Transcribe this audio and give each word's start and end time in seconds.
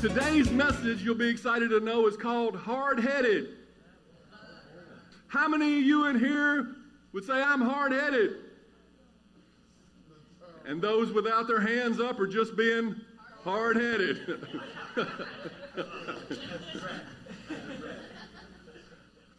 Today's 0.00 0.48
message, 0.52 1.02
you'll 1.02 1.16
be 1.16 1.28
excited 1.28 1.70
to 1.70 1.80
know, 1.80 2.06
is 2.06 2.16
called 2.16 2.54
Hard 2.54 3.00
Headed. 3.00 3.56
How 5.26 5.48
many 5.48 5.78
of 5.78 5.82
you 5.82 6.06
in 6.06 6.16
here 6.20 6.76
would 7.12 7.24
say, 7.24 7.42
I'm 7.42 7.60
hard 7.60 7.90
headed? 7.90 8.36
And 10.64 10.80
those 10.80 11.10
without 11.10 11.48
their 11.48 11.60
hands 11.60 11.98
up 11.98 12.20
are 12.20 12.28
just 12.28 12.56
being 12.56 12.94
hard 13.42 13.74
headed. 13.74 14.46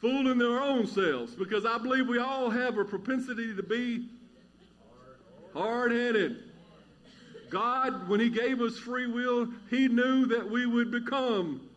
Fooling 0.02 0.38
their 0.38 0.59
own 0.59 0.88
selves 0.88 1.36
because 1.36 1.66
I 1.66 1.78
believe 1.78 2.05
we 2.09 2.20
all 2.20 2.50
have 2.50 2.78
a 2.78 2.84
propensity 2.84 3.55
to 3.55 3.64
be 3.64 4.09
hard 5.53 5.94
headed. 5.94 6.48
God, 7.49 8.08
when 8.08 8.20
He 8.20 8.30
gave 8.30 8.62
us 8.62 8.77
free 8.77 9.08
will, 9.08 9.48
He 9.70 9.88
knew 9.88 10.26
that 10.27 10.49
we 10.49 10.66
would 10.66 10.91
become 10.91 11.70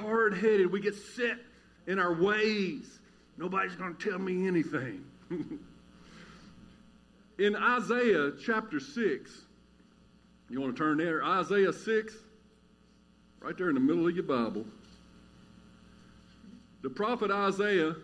hard 0.00 0.34
headed. 0.34 0.70
We 0.70 0.80
get 0.80 0.94
set 0.94 1.38
in 1.86 1.98
our 1.98 2.12
ways. 2.12 2.98
Nobody's 3.38 3.74
going 3.74 3.94
to 3.94 4.10
tell 4.10 4.18
me 4.18 4.46
anything. 4.46 5.04
in 7.38 7.56
Isaiah 7.56 8.32
chapter 8.42 8.80
6, 8.80 9.30
you 10.48 10.60
want 10.60 10.76
to 10.76 10.82
turn 10.82 10.98
there? 10.98 11.24
Isaiah 11.24 11.72
6, 11.72 12.14
right 13.40 13.56
there 13.56 13.68
in 13.68 13.74
the 13.74 13.80
middle 13.80 14.06
of 14.06 14.14
your 14.14 14.24
Bible. 14.24 14.64
The 16.82 16.90
prophet 16.90 17.30
Isaiah 17.30 17.96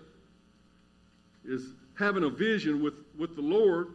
is 1.44 1.66
having 1.94 2.24
a 2.24 2.30
vision 2.30 2.82
with, 2.82 2.94
with 3.18 3.36
the 3.36 3.42
Lord. 3.42 3.94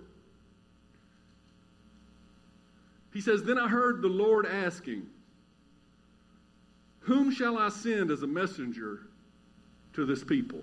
He 3.18 3.22
says, 3.22 3.42
Then 3.42 3.58
I 3.58 3.68
heard 3.68 4.04
the 4.04 4.08
Lord 4.08 4.46
asking, 4.46 5.08
Whom 7.00 7.34
shall 7.34 7.58
I 7.58 7.70
send 7.70 8.12
as 8.12 8.22
a 8.22 8.28
messenger 8.28 9.00
to 9.94 10.06
this 10.06 10.24
people? 10.24 10.62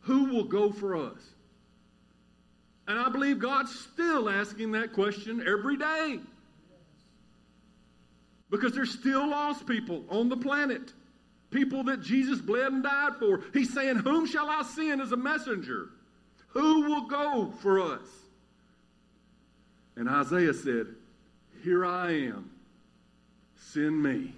Who 0.00 0.32
will 0.32 0.44
go 0.44 0.72
for 0.72 0.96
us? 0.96 1.20
And 2.88 2.98
I 2.98 3.10
believe 3.10 3.40
God's 3.40 3.78
still 3.78 4.30
asking 4.30 4.72
that 4.72 4.94
question 4.94 5.46
every 5.46 5.76
day. 5.76 6.20
Because 8.48 8.72
there's 8.72 8.98
still 8.98 9.28
lost 9.28 9.66
people 9.66 10.02
on 10.08 10.30
the 10.30 10.36
planet. 10.38 10.94
People 11.50 11.84
that 11.84 12.00
Jesus 12.00 12.40
bled 12.40 12.72
and 12.72 12.82
died 12.82 13.16
for. 13.18 13.42
He's 13.52 13.74
saying, 13.74 13.96
Whom 13.96 14.26
shall 14.26 14.48
I 14.48 14.62
send 14.62 15.02
as 15.02 15.12
a 15.12 15.16
messenger? 15.18 15.90
Who 16.54 16.88
will 16.88 17.06
go 17.06 17.52
for 17.60 17.82
us? 17.82 18.08
And 19.94 20.08
Isaiah 20.08 20.54
said, 20.54 20.86
Here 21.62 21.84
I 21.84 22.12
am. 22.12 22.50
Send 23.56 24.02
me. 24.02 24.32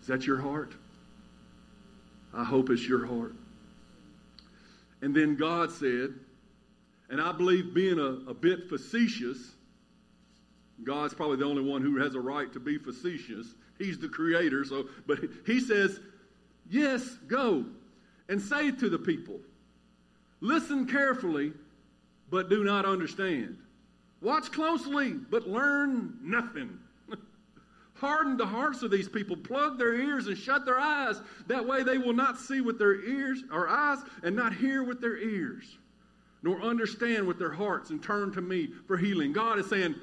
Is 0.00 0.06
that 0.08 0.26
your 0.26 0.40
heart? 0.40 0.72
I 2.32 2.44
hope 2.44 2.70
it's 2.70 2.86
your 2.86 3.06
heart. 3.06 3.34
And 5.00 5.14
then 5.14 5.36
God 5.36 5.70
said, 5.70 6.14
and 7.10 7.20
I 7.20 7.32
believe 7.32 7.74
being 7.74 7.98
a, 7.98 8.30
a 8.30 8.34
bit 8.34 8.68
facetious, 8.68 9.52
God's 10.82 11.14
probably 11.14 11.36
the 11.36 11.44
only 11.44 11.62
one 11.62 11.82
who 11.82 11.98
has 11.98 12.14
a 12.14 12.20
right 12.20 12.52
to 12.52 12.60
be 12.60 12.78
facetious. 12.78 13.54
He's 13.78 13.98
the 13.98 14.08
creator, 14.08 14.64
so 14.64 14.88
but 15.06 15.18
he 15.46 15.60
says, 15.60 16.00
"Yes, 16.68 17.16
go 17.28 17.64
and 18.28 18.40
say 18.40 18.70
to 18.70 18.88
the 18.88 18.98
people, 18.98 19.38
listen 20.40 20.86
carefully, 20.86 21.52
but 22.30 22.48
do 22.48 22.64
not 22.64 22.84
understand. 22.84 23.58
Watch 24.24 24.50
closely, 24.50 25.12
but 25.12 25.46
learn 25.46 26.18
nothing." 26.22 26.80
Harden 27.94 28.36
the 28.36 28.46
hearts 28.46 28.82
of 28.82 28.90
these 28.90 29.08
people, 29.08 29.36
plug 29.36 29.78
their 29.78 29.94
ears 29.94 30.26
and 30.26 30.36
shut 30.36 30.64
their 30.64 30.80
eyes. 30.80 31.20
That 31.46 31.64
way 31.64 31.84
they 31.84 31.98
will 31.98 32.14
not 32.14 32.38
see 32.38 32.60
with 32.60 32.78
their 32.78 33.04
ears 33.04 33.44
or 33.52 33.68
eyes 33.68 33.98
and 34.22 34.34
not 34.34 34.54
hear 34.54 34.82
with 34.82 35.00
their 35.00 35.18
ears, 35.18 35.78
nor 36.42 36.60
understand 36.62 37.26
with 37.26 37.38
their 37.38 37.52
hearts 37.52 37.90
and 37.90 38.02
turn 38.02 38.32
to 38.32 38.40
me 38.40 38.70
for 38.88 38.96
healing. 38.96 39.32
God 39.32 39.60
is 39.60 39.68
saying, 39.68 39.94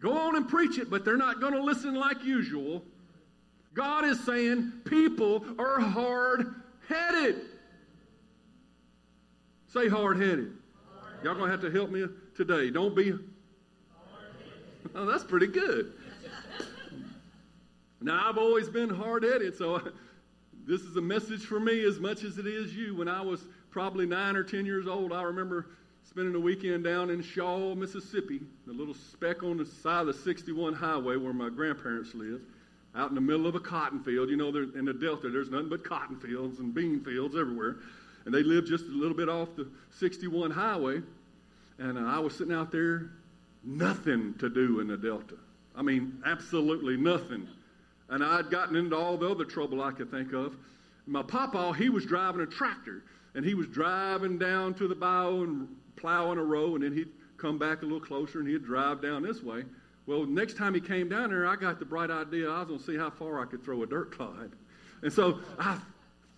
Go 0.00 0.16
on 0.16 0.36
and 0.36 0.48
preach 0.48 0.78
it, 0.78 0.88
but 0.88 1.04
they're 1.04 1.16
not 1.16 1.40
going 1.40 1.52
to 1.52 1.62
listen 1.62 1.94
like 1.94 2.24
usual. 2.24 2.84
God 3.74 4.04
is 4.04 4.24
saying 4.24 4.72
people 4.84 5.44
are 5.58 5.80
hard 5.80 6.54
headed. 6.88 7.42
Say 9.66 9.88
hard 9.88 10.20
headed. 10.20 10.52
Y'all 11.22 11.34
going 11.34 11.46
to 11.46 11.50
have 11.50 11.60
to 11.60 11.70
help 11.70 11.90
me 11.90 12.06
today. 12.34 12.70
Don't 12.70 12.94
be. 12.94 13.12
Oh, 14.94 15.06
that's 15.06 15.24
pretty 15.24 15.46
good. 15.46 15.92
Now, 18.00 18.28
I've 18.28 18.38
always 18.38 18.68
been 18.68 18.88
hard 18.88 19.24
headed, 19.24 19.56
so 19.56 19.82
this 20.66 20.82
is 20.82 20.96
a 20.96 21.00
message 21.00 21.44
for 21.44 21.58
me 21.58 21.84
as 21.84 21.98
much 21.98 22.22
as 22.22 22.38
it 22.38 22.46
is 22.46 22.74
you. 22.74 22.94
When 22.94 23.08
I 23.08 23.20
was 23.20 23.44
probably 23.70 24.06
nine 24.06 24.36
or 24.36 24.44
ten 24.44 24.64
years 24.64 24.86
old, 24.86 25.12
I 25.12 25.22
remember 25.22 25.66
spending 26.08 26.34
a 26.34 26.40
weekend 26.40 26.84
down 26.84 27.10
in 27.10 27.22
Shaw, 27.22 27.74
Mississippi, 27.74 28.40
the 28.66 28.72
little 28.72 28.94
speck 28.94 29.42
on 29.42 29.56
the 29.56 29.66
side 29.66 30.02
of 30.02 30.06
the 30.06 30.14
61 30.14 30.74
highway 30.74 31.16
where 31.16 31.32
my 31.32 31.48
grandparents 31.48 32.14
lived, 32.14 32.44
out 32.94 33.08
in 33.08 33.14
the 33.14 33.20
middle 33.20 33.46
of 33.46 33.54
a 33.54 33.60
cotton 33.60 34.02
field. 34.02 34.30
You 34.30 34.36
know, 34.36 34.48
in 34.48 34.84
the 34.84 34.94
Delta, 34.94 35.28
there's 35.28 35.50
nothing 35.50 35.68
but 35.68 35.84
cotton 35.84 36.18
fields 36.18 36.60
and 36.60 36.72
bean 36.72 37.00
fields 37.04 37.36
everywhere. 37.36 37.76
And 38.24 38.34
they 38.34 38.42
lived 38.42 38.68
just 38.68 38.84
a 38.84 38.92
little 38.92 39.16
bit 39.16 39.28
off 39.28 39.48
the 39.56 39.68
61 39.98 40.50
highway. 40.50 41.02
And 41.78 41.98
uh, 41.98 42.02
I 42.02 42.18
was 42.18 42.34
sitting 42.36 42.54
out 42.54 42.72
there, 42.72 43.10
nothing 43.68 44.34
to 44.38 44.48
do 44.48 44.80
in 44.80 44.88
the 44.88 44.96
Delta. 44.96 45.36
I 45.76 45.82
mean, 45.82 46.20
absolutely 46.24 46.96
nothing. 46.96 47.46
And 48.08 48.24
I'd 48.24 48.50
gotten 48.50 48.74
into 48.74 48.96
all 48.96 49.16
the 49.16 49.28
other 49.28 49.44
trouble 49.44 49.82
I 49.82 49.92
could 49.92 50.10
think 50.10 50.32
of. 50.32 50.56
My 51.06 51.22
papa, 51.22 51.74
he 51.76 51.88
was 51.88 52.04
driving 52.04 52.40
a 52.40 52.46
tractor, 52.46 53.04
and 53.34 53.44
he 53.44 53.54
was 53.54 53.66
driving 53.66 54.38
down 54.38 54.74
to 54.74 54.88
the 54.88 54.94
bayou 54.94 55.44
and 55.44 55.68
plowing 55.96 56.38
a 56.38 56.44
row, 56.44 56.74
and 56.74 56.82
then 56.84 56.92
he'd 56.94 57.10
come 57.36 57.58
back 57.58 57.82
a 57.82 57.84
little 57.84 58.00
closer 58.00 58.40
and 58.40 58.48
he'd 58.48 58.64
drive 58.64 59.00
down 59.00 59.22
this 59.22 59.42
way. 59.42 59.64
Well, 60.06 60.24
next 60.26 60.56
time 60.56 60.74
he 60.74 60.80
came 60.80 61.08
down 61.08 61.30
there, 61.30 61.46
I 61.46 61.54
got 61.54 61.78
the 61.78 61.84
bright 61.84 62.10
idea 62.10 62.50
I 62.50 62.60
was 62.60 62.68
going 62.68 62.80
to 62.80 62.84
see 62.86 62.96
how 62.96 63.10
far 63.10 63.40
I 63.40 63.44
could 63.44 63.62
throw 63.62 63.82
a 63.82 63.86
dirt 63.86 64.10
clod. 64.10 64.52
And 65.02 65.12
so 65.12 65.38
I 65.58 65.78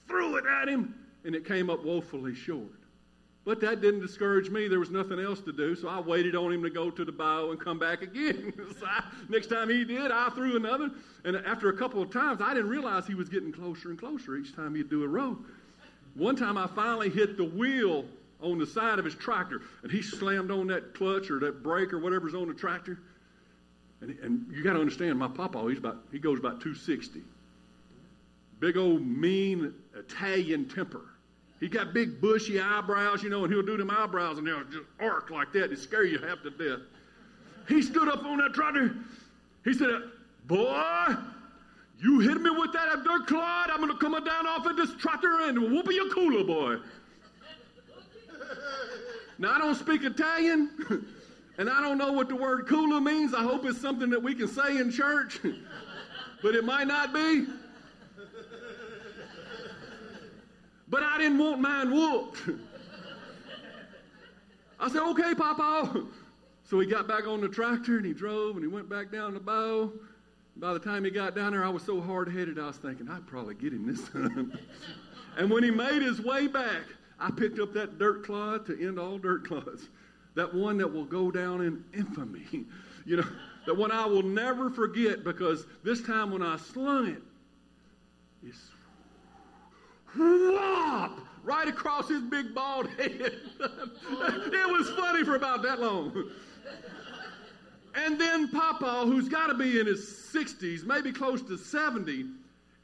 threw 0.09 0.37
it 0.37 0.45
at 0.45 0.69
him, 0.69 0.95
and 1.25 1.35
it 1.35 1.47
came 1.47 1.71
up 1.71 1.85
woefully 1.85 2.35
short. 2.35 2.80
But 3.45 3.61
that 3.63 3.81
didn't 3.81 4.01
discourage 4.01 4.51
me. 4.51 4.69
There 4.69 4.81
was 4.81 4.91
nothing 4.91 5.19
else 5.19 5.41
to 5.41 5.53
do, 5.53 5.75
so 5.75 5.89
I 5.89 5.99
waited 5.99 6.37
on 6.37 6.53
him 6.53 6.63
to 6.63 6.71
go 6.71 6.91
to 6.91 7.05
the 7.05 7.13
bayou 7.13 7.51
and 7.51 7.59
come 7.59 7.79
back 7.79 8.03
again. 8.03 8.53
so 8.79 8.87
I, 8.87 9.03
next 9.29 9.47
time 9.47 9.71
he 9.71 9.85
did, 9.85 10.11
I 10.11 10.29
threw 10.31 10.57
another. 10.57 10.91
And 11.25 11.37
after 11.37 11.71
a 11.71 11.77
couple 11.77 12.03
of 12.03 12.11
times, 12.11 12.43
I 12.43 12.53
didn't 12.53 12.69
realize 12.69 13.07
he 13.07 13.15
was 13.15 13.31
getting 13.31 13.51
closer 13.51 13.89
and 13.91 13.99
closer 13.99 14.37
each 14.37 14.55
time 14.55 14.75
he'd 14.75 14.91
do 14.91 15.05
a 15.05 15.09
row. 15.09 15.39
One 16.15 16.37
time 16.37 16.59
I 16.59 16.67
finally 16.67 17.09
hit 17.09 17.39
the 17.39 17.45
wheel 17.45 18.05
on 18.43 18.59
the 18.59 18.67
side 18.67 18.99
of 18.99 19.05
his 19.05 19.15
tractor, 19.15 19.63
and 19.83 19.91
he 19.91 20.03
slammed 20.03 20.51
on 20.51 20.67
that 20.67 20.95
clutch 20.95 21.31
or 21.31 21.39
that 21.41 21.63
brake 21.63 21.93
or 21.93 21.99
whatever's 21.99 22.35
on 22.35 22.49
the 22.49 22.55
tractor. 22.55 22.99
And, 24.03 24.19
and 24.23 24.47
you 24.53 24.63
got 24.63 24.75
to 24.75 24.81
understand, 24.81 25.19
my 25.19 25.29
papa, 25.29 25.65
he's 25.69 25.79
about, 25.79 26.05
he 26.13 26.19
goes 26.19 26.39
about 26.39 26.61
260. 26.61 27.23
Big 28.59 28.77
old 28.77 29.07
mean 29.07 29.75
Italian 29.95 30.69
temper. 30.69 31.10
He 31.61 31.69
got 31.69 31.93
big 31.93 32.21
bushy 32.21 32.59
eyebrows, 32.59 33.23
you 33.23 33.29
know, 33.29 33.45
and 33.45 33.53
he'll 33.53 33.63
do 33.63 33.77
them 33.77 33.91
eyebrows 33.91 34.39
and 34.39 34.47
they'll 34.47 34.65
just 34.65 34.87
arc 34.99 35.31
like 35.31 35.53
that 35.53 35.71
and 35.71 35.79
scare 35.79 36.05
you 36.05 36.19
half 36.19 36.43
to 36.43 36.51
death. 36.51 36.81
He 37.69 37.83
stood 37.83 38.09
up 38.09 38.25
on 38.25 38.39
that 38.39 38.55
tractor. 38.55 38.97
He 39.65 39.75
said, 39.75 39.91
Boy, 40.47 41.15
you 42.01 42.19
hit 42.21 42.41
me 42.41 42.51
with 42.51 42.73
that 42.73 43.05
dirt 43.05 43.27
clod, 43.27 43.71
I'm 43.71 43.81
going 43.81 43.93
to 43.93 43.99
come 43.99 44.13
down 44.25 44.47
off 44.47 44.65
of 44.65 44.77
this 44.77 44.95
tractor 44.97 45.43
and 45.43 45.61
whoop 45.61 45.87
your 45.91 46.09
cooler, 46.09 46.45
boy. 46.45 46.77
Now, 49.39 49.53
I 49.53 49.59
don't 49.59 49.75
speak 49.75 50.03
Italian, 50.03 50.71
and 51.59 51.71
I 51.71 51.81
don't 51.81 51.99
know 51.99 52.13
what 52.13 52.29
the 52.29 52.37
word 52.37 52.67
cooler 52.67 53.01
means. 53.01 53.33
I 53.35 53.43
hope 53.43 53.65
it's 53.65 53.81
something 53.81 54.11
that 54.11 54.23
we 54.23 54.35
can 54.35 54.49
say 54.49 54.79
in 54.79 54.91
church, 54.91 55.41
but 56.43 56.55
it 56.55 56.65
might 56.65 56.87
not 56.87 57.13
be. 57.15 57.47
But 60.91 61.05
I 61.05 61.19
didn't 61.19 61.39
want 61.39 61.61
mine 61.61 61.93
whooped. 61.93 62.39
I 64.81 64.89
said, 64.89 65.03
okay, 65.03 65.35
Papa. 65.35 66.05
So 66.65 66.79
he 66.81 66.87
got 66.87 67.07
back 67.07 67.27
on 67.27 67.41
the 67.41 67.49
tractor 67.49 67.97
and 67.97 68.07
he 68.07 68.13
drove 68.13 68.57
and 68.57 68.65
he 68.65 68.69
went 68.69 68.89
back 68.89 69.11
down 69.11 69.35
the 69.35 69.41
bayou. 69.41 69.91
by 70.57 70.73
the 70.73 70.79
time 70.79 71.05
he 71.05 71.11
got 71.11 71.35
down 71.35 71.53
there, 71.53 71.65
I 71.65 71.69
was 71.69 71.83
so 71.83 72.01
hard 72.01 72.33
headed, 72.33 72.59
I 72.59 72.67
was 72.67 72.77
thinking, 72.77 73.09
I'd 73.09 73.27
probably 73.27 73.55
get 73.55 73.73
him 73.73 73.87
this 73.87 74.09
time. 74.09 74.57
and 75.37 75.51
when 75.51 75.63
he 75.63 75.71
made 75.71 76.03
his 76.03 76.21
way 76.21 76.47
back, 76.47 76.83
I 77.19 77.31
picked 77.31 77.59
up 77.59 77.73
that 77.75 77.99
dirt 77.99 78.25
clod 78.25 78.67
to 78.67 78.87
end 78.87 78.99
all 78.99 79.19
dirt 79.19 79.47
clods. 79.47 79.89
That 80.35 80.55
one 80.55 80.79
that 80.79 80.93
will 80.93 81.05
go 81.05 81.31
down 81.31 81.61
in 81.61 81.85
infamy. 81.93 82.67
you 83.05 83.17
know, 83.17 83.27
that 83.67 83.77
one 83.77 83.93
I 83.93 84.07
will 84.07 84.23
never 84.23 84.71
forget 84.71 85.25
because 85.25 85.67
this 85.83 86.03
time 86.03 86.31
when 86.31 86.43
I 86.43 86.57
slung 86.57 87.09
it, 87.09 87.23
it's 88.47 88.71
whop 90.17 91.19
right 91.43 91.69
across 91.69 92.09
his 92.09 92.23
big 92.23 92.55
bald 92.55 92.89
head. 92.91 93.11
it 93.61 94.73
was 94.73 94.91
funny 94.91 95.25
for 95.25 95.37
about 95.37 95.63
that 95.63 95.81
long. 95.81 96.31
And 97.95 98.21
then 98.21 98.49
Papa, 98.49 99.05
who's 99.05 99.29
got 99.29 99.49
to 99.49 99.55
be 99.55 99.81
in 99.81 99.87
his 99.87 100.01
60s, 100.01 100.85
maybe 100.85 101.13
close 101.13 101.43
to 101.43 101.57
70, 101.57 102.27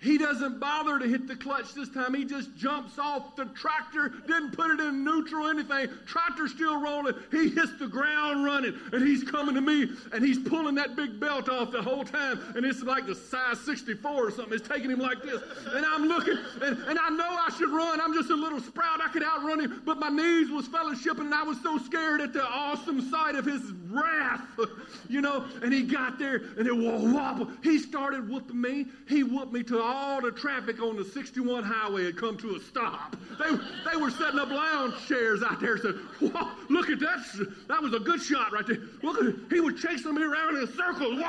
he 0.06 0.18
doesn't 0.18 0.60
bother 0.60 1.00
to 1.00 1.06
hit 1.08 1.26
the 1.26 1.34
clutch 1.34 1.74
this 1.74 1.88
time. 1.88 2.14
He 2.14 2.24
just 2.24 2.56
jumps 2.56 2.96
off 2.96 3.34
the 3.34 3.46
tractor, 3.46 4.10
didn't 4.26 4.52
put 4.52 4.70
it 4.70 4.80
in 4.80 5.02
neutral, 5.02 5.46
or 5.46 5.50
anything. 5.50 5.88
Tractor 6.06 6.46
still 6.46 6.80
rolling. 6.80 7.14
He 7.32 7.48
hits 7.48 7.72
the 7.78 7.88
ground 7.88 8.44
running, 8.44 8.78
and 8.92 9.06
he's 9.06 9.24
coming 9.24 9.56
to 9.56 9.60
me, 9.60 9.90
and 10.12 10.24
he's 10.24 10.38
pulling 10.38 10.76
that 10.76 10.94
big 10.94 11.18
belt 11.18 11.48
off 11.48 11.72
the 11.72 11.82
whole 11.82 12.04
time. 12.04 12.40
And 12.54 12.64
it's 12.64 12.82
like 12.82 13.06
the 13.06 13.16
size 13.16 13.58
64 13.60 14.10
or 14.10 14.30
something. 14.30 14.54
It's 14.54 14.68
taking 14.68 14.90
him 14.90 15.00
like 15.00 15.22
this. 15.22 15.42
And 15.72 15.84
I'm 15.84 16.06
looking, 16.06 16.38
and, 16.62 16.78
and 16.84 16.98
I 16.98 17.10
know 17.10 17.28
I 17.28 17.50
should 17.58 17.70
run. 17.70 18.00
I'm 18.00 18.14
just 18.14 18.30
a 18.30 18.36
little 18.36 18.60
sprout. 18.60 19.00
I 19.02 19.08
could 19.08 19.24
outrun 19.24 19.60
him, 19.60 19.82
but 19.84 19.98
my 19.98 20.08
knees 20.08 20.50
was 20.50 20.68
fellowshipping, 20.68 21.20
and 21.20 21.34
I 21.34 21.42
was 21.42 21.60
so 21.62 21.78
scared 21.78 22.20
at 22.20 22.32
the 22.32 22.46
awesome 22.46 23.10
sight 23.10 23.34
of 23.34 23.44
his 23.44 23.72
wrath, 23.90 24.42
you 25.08 25.20
know. 25.20 25.44
And 25.62 25.72
he 25.72 25.82
got 25.82 26.18
there, 26.18 26.42
and 26.56 26.66
it 26.66 26.76
wobble. 26.76 27.50
He 27.64 27.78
started 27.80 28.28
whooping 28.28 28.60
me. 28.60 28.86
He 29.08 29.24
whooped 29.24 29.52
me 29.52 29.64
to 29.64 29.82
all 29.82 29.95
the 30.26 30.32
traffic 30.32 30.82
on 30.82 30.96
the 30.96 31.04
61 31.04 31.62
highway 31.62 32.04
had 32.04 32.16
come 32.16 32.36
to 32.38 32.56
a 32.56 32.60
stop. 32.60 33.16
They, 33.38 33.56
they 33.90 33.96
were 33.96 34.10
setting 34.10 34.38
up 34.38 34.48
lounge 34.48 34.94
chairs 35.06 35.42
out 35.42 35.60
there. 35.60 35.78
Said, 35.78 35.94
look 36.68 36.90
at 36.90 36.98
that. 37.00 37.48
That 37.68 37.80
was 37.80 37.94
a 37.94 38.00
good 38.00 38.20
shot 38.20 38.52
right 38.52 38.66
there. 38.66 38.78
Look 39.02 39.22
at. 39.22 39.34
He 39.50 39.60
was 39.60 39.80
chasing 39.80 40.14
me 40.14 40.22
around 40.22 40.56
in 40.56 40.66
circles. 40.74 41.20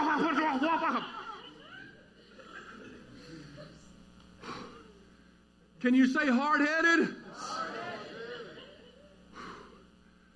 Can 5.79 5.93
you 5.93 6.07
say 6.07 6.27
hard 6.27 6.61
headed? 6.61 7.15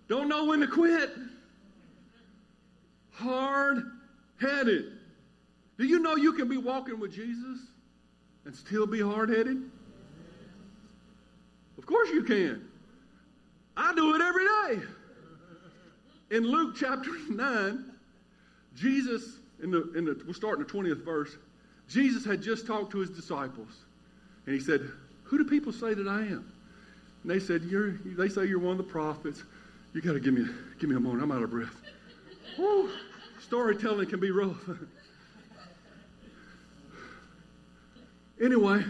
Don't 0.07 0.28
know 0.28 0.45
when 0.45 0.60
to 0.60 0.68
quit. 0.68 1.10
Hard 3.13 3.92
headed. 4.39 4.94
Do 5.80 5.86
you 5.86 6.00
know 6.00 6.16
you 6.16 6.33
can 6.33 6.48
be 6.48 6.57
walking 6.57 7.00
with 7.00 7.13
Jesus 7.13 7.70
and 8.46 8.56
still 8.56 8.86
be 8.88 9.02
hard 9.02 9.30
headed? 9.30 9.62
Of 11.78 11.86
course 11.86 12.10
you 12.10 12.24
can. 12.24 12.68
I 13.78 13.94
do 13.96 14.16
it 14.16 14.22
every 14.22 14.46
day. 14.46 14.86
In 16.36 16.44
Luke 16.44 16.76
chapter 16.78 17.12
9, 17.30 17.92
Jesus, 18.76 19.38
in 19.62 19.72
the, 19.72 19.92
in 19.94 20.06
the, 20.06 20.22
we'll 20.26 20.34
start 20.34 20.60
in 20.60 20.66
the 20.66 20.70
20th 20.70 21.04
verse, 21.04 21.38
Jesus 21.90 22.24
had 22.24 22.42
just 22.42 22.66
talked 22.66 22.92
to 22.92 23.00
his 23.00 23.10
disciples. 23.10 23.70
And 24.46 24.56
he 24.56 24.62
said, 24.62 24.90
Who 25.24 25.38
do 25.38 25.46
people 25.46 25.74
say 25.74 25.94
that 25.94 26.08
I 26.08 26.22
am? 26.22 26.52
And 27.24 27.32
they 27.32 27.40
said, 27.40 27.64
you're, 27.64 27.92
They 28.06 28.30
say 28.30 28.46
you're 28.46 28.60
one 28.60 28.72
of 28.72 28.78
the 28.78 28.92
prophets. 28.92 29.44
You 29.94 30.02
got 30.02 30.14
to 30.14 30.20
give 30.20 30.34
me, 30.34 30.46
give 30.80 30.90
me 30.90 30.96
a 30.96 31.00
moment. 31.00 31.24
I'm 31.24 31.32
out 31.32 31.44
of 31.44 31.50
breath. 31.50 31.76
Storytelling 33.42 34.10
can 34.10 34.20
be 34.20 34.32
rough. 34.32 34.58
Anyway, 38.42 38.84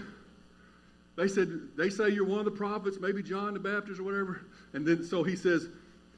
they 1.17 1.27
said, 1.27 1.49
they 1.75 1.89
say 1.89 2.09
you're 2.09 2.25
one 2.25 2.39
of 2.39 2.45
the 2.45 2.51
prophets, 2.51 2.97
maybe 2.99 3.21
John 3.21 3.53
the 3.53 3.59
Baptist 3.59 3.99
or 3.99 4.03
whatever. 4.03 4.41
And 4.73 4.85
then, 4.85 5.03
so 5.03 5.23
he 5.23 5.35
says, 5.35 5.67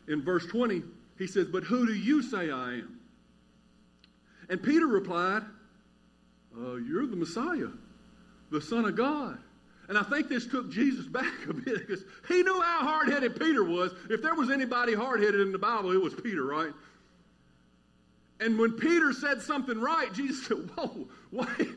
in 0.08 0.24
verse 0.24 0.46
20, 0.46 0.84
he 1.18 1.28
says, 1.28 1.48
But 1.48 1.64
who 1.64 1.88
do 1.88 1.94
you 1.94 2.22
say 2.22 2.52
I 2.52 2.74
am? 2.74 3.00
And 4.50 4.62
Peter 4.62 4.88
replied, 4.88 5.44
uh, 6.58 6.76
You're 6.76 7.08
the 7.08 7.16
Messiah, 7.16 7.70
the 8.52 8.62
Son 8.62 8.86
of 8.86 8.96
God. 8.96 9.40
And 9.90 9.98
I 9.98 10.04
think 10.04 10.30
this 10.30 10.48
took 10.48 10.72
Jesus 10.72 11.06
back 11.08 11.46
a 11.50 11.54
bit 11.54 11.88
because 11.88 12.04
he 12.28 12.42
knew 12.44 12.62
how 12.62 12.80
hard 12.80 13.10
headed 13.10 13.38
Peter 13.40 13.64
was. 13.64 13.94
If 14.10 14.22
there 14.22 14.36
was 14.36 14.50
anybody 14.50 14.94
hard 14.94 15.22
headed 15.22 15.42
in 15.42 15.52
the 15.52 15.58
Bible, 15.58 15.92
it 15.92 16.02
was 16.02 16.14
Peter, 16.14 16.44
right? 16.44 16.72
And 18.40 18.58
when 18.58 18.74
Peter 18.74 19.12
said 19.14 19.42
something 19.42 19.80
right, 19.80 20.14
Jesus 20.14 20.46
said, 20.46 20.70
Whoa, 20.76 21.08
wait, 21.32 21.70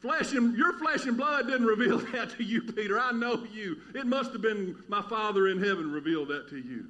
flesh 0.00 0.32
and 0.32 0.56
your 0.56 0.72
flesh 0.78 1.06
and 1.06 1.16
blood 1.16 1.46
didn't 1.46 1.66
reveal 1.66 1.98
that 2.12 2.30
to 2.36 2.44
you, 2.44 2.62
Peter. 2.62 2.98
I 2.98 3.12
know 3.12 3.44
you. 3.52 3.78
It 3.94 4.06
must 4.06 4.32
have 4.32 4.42
been 4.42 4.76
my 4.88 5.02
Father 5.02 5.48
in 5.48 5.62
heaven 5.62 5.90
revealed 5.90 6.28
that 6.28 6.48
to 6.50 6.56
you. 6.56 6.86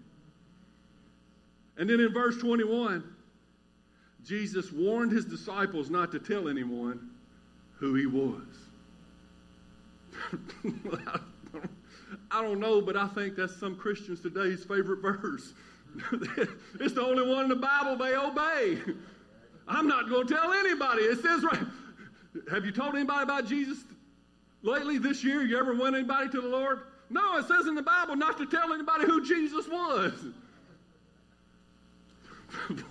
And 1.76 1.90
then 1.90 2.00
in 2.00 2.12
verse 2.12 2.38
21, 2.38 3.02
Jesus 4.24 4.72
warned 4.72 5.12
his 5.12 5.24
disciples 5.24 5.90
not 5.90 6.12
to 6.12 6.18
tell 6.18 6.48
anyone 6.48 7.10
who 7.76 7.94
he 7.94 8.06
was. 8.06 8.40
I 12.30 12.42
don't 12.42 12.60
know, 12.60 12.80
but 12.80 12.96
I 12.96 13.08
think 13.08 13.36
that's 13.36 13.56
some 13.56 13.76
Christians 13.76 14.20
today's 14.20 14.64
favorite 14.64 15.00
verse. 15.00 15.52
it's 16.80 16.94
the 16.94 17.02
only 17.02 17.28
one 17.28 17.44
in 17.44 17.48
the 17.48 17.56
Bible 17.56 17.96
they 17.96 18.16
obey. 18.16 18.78
I'm 19.66 19.86
not 19.86 20.08
going 20.08 20.26
to 20.26 20.34
tell 20.34 20.52
anybody. 20.52 21.02
It 21.02 21.22
says 21.22 21.42
right. 21.42 21.64
Have 22.50 22.64
you 22.64 22.72
told 22.72 22.94
anybody 22.94 23.22
about 23.22 23.46
Jesus 23.46 23.78
lately 24.62 24.98
this 24.98 25.22
year? 25.22 25.42
You 25.42 25.58
ever 25.58 25.74
went 25.74 25.94
anybody 25.94 26.28
to 26.30 26.40
the 26.40 26.48
Lord? 26.48 26.80
No, 27.10 27.36
it 27.38 27.46
says 27.46 27.66
in 27.66 27.74
the 27.74 27.82
Bible 27.82 28.16
not 28.16 28.38
to 28.38 28.46
tell 28.46 28.72
anybody 28.72 29.04
who 29.04 29.24
Jesus 29.24 29.68
was. 29.68 30.12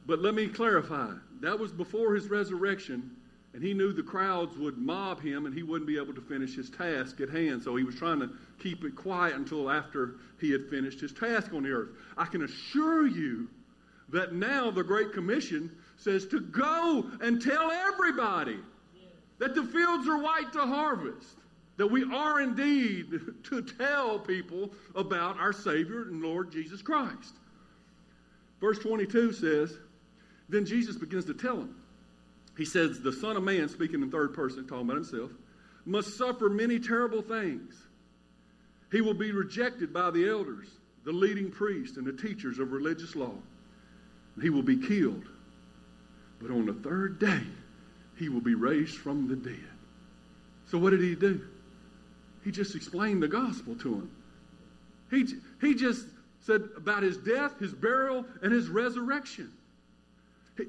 but 0.07 0.21
let 0.21 0.35
me 0.35 0.49
clarify. 0.49 1.13
That 1.41 1.59
was 1.59 1.73
before 1.73 2.15
his 2.15 2.29
resurrection, 2.29 3.17
and 3.55 3.63
he 3.63 3.75
knew 3.75 3.93
the 3.93 4.03
crowds 4.03 4.57
would 4.57 4.79
mob 4.79 5.21
him 5.21 5.47
and 5.47 5.55
he 5.55 5.63
wouldn't 5.63 5.87
be 5.87 5.99
able 5.99 6.15
to 6.15 6.21
finish 6.21 6.55
his 6.55 6.71
task 6.71 7.21
at 7.21 7.29
hand. 7.29 7.63
So 7.63 7.77
he 7.77 7.85
was 7.85 7.95
trying 7.95 8.21
to 8.21 8.31
keep 8.61 8.85
it 8.85 8.97
quiet 8.97 9.35
until 9.35 9.71
after 9.71 10.17
he 10.41 10.51
had 10.51 10.69
finished 10.69 11.01
his 11.01 11.13
task 11.13 11.53
on 11.53 11.63
the 11.63 11.71
earth. 11.71 11.91
I 12.17 12.27
can 12.27 12.43
assure 12.43 13.07
you 13.07 13.49
that 14.11 14.33
now 14.33 14.71
the 14.71 14.85
Great 14.85 15.13
Commission 15.13 15.71
says 15.99 16.27
to 16.27 16.41
go 16.41 17.11
and 17.21 17.43
tell 17.43 17.71
everybody 17.71 18.59
that 19.39 19.55
the 19.55 19.65
fields 19.65 20.09
are 20.09 20.19
white 20.19 20.53
to 20.53 20.61
harvest. 20.61 21.37
That 21.77 21.87
we 21.87 22.03
are 22.13 22.41
indeed 22.41 23.21
to 23.45 23.63
tell 23.63 24.19
people 24.19 24.71
about 24.95 25.39
our 25.39 25.53
Savior 25.53 26.03
and 26.03 26.23
Lord 26.23 26.51
Jesus 26.51 26.83
Christ. 26.83 27.35
Verse 28.61 28.79
22 28.81 29.33
says, 29.33 29.77
Then 30.49 30.65
Jesus 30.65 30.97
begins 30.97 31.25
to 31.27 31.35
tell 31.35 31.57
them. 31.57 31.77
He 32.57 32.65
says, 32.65 33.01
The 33.01 33.13
Son 33.13 33.37
of 33.37 33.45
Man, 33.45 33.69
speaking 33.69 34.03
in 34.03 34.11
third 34.11 34.35
person, 34.35 34.67
talking 34.67 34.87
about 34.87 34.97
himself, 34.97 35.31
must 35.85 36.19
suffer 36.19 36.49
many 36.49 36.81
terrible 36.81 37.23
things. 37.23 37.77
He 38.91 39.01
will 39.01 39.15
be 39.15 39.31
rejected 39.31 39.93
by 39.93 40.11
the 40.11 40.29
elders, 40.29 40.69
the 41.05 41.13
leading 41.13 41.51
priests, 41.51 41.97
and 41.97 42.07
the 42.07 42.13
teachers 42.13 42.59
of 42.59 42.73
religious 42.73 43.15
law. 43.15 43.35
He 44.43 44.51
will 44.51 44.63
be 44.63 44.77
killed 44.77 45.29
but 46.41 46.51
on 46.51 46.67
the 46.67 46.75
third 46.75 47.19
day, 47.19 47.41
he 48.17 48.29
will 48.29 48.41
be 48.41 48.55
raised 48.55 48.97
from 48.97 49.29
the 49.29 49.37
dead. 49.37 49.69
So 50.67 50.79
what 50.79 50.91
did 50.91 51.01
he 51.01 51.15
do? 51.15 51.41
He 52.45 52.51
just 52.51 52.75
explained 52.75 53.23
the 53.23 53.29
gospel 53.29 53.75
to 53.77 53.95
him. 53.95 54.11
He, 55.11 55.27
he 55.61 55.75
just 55.75 56.07
said 56.41 56.69
about 56.77 57.03
his 57.03 57.17
death, 57.17 57.59
his 57.59 57.73
burial, 57.73 58.25
and 58.43 58.53
his 58.53 58.69
resurrection. 58.69 59.53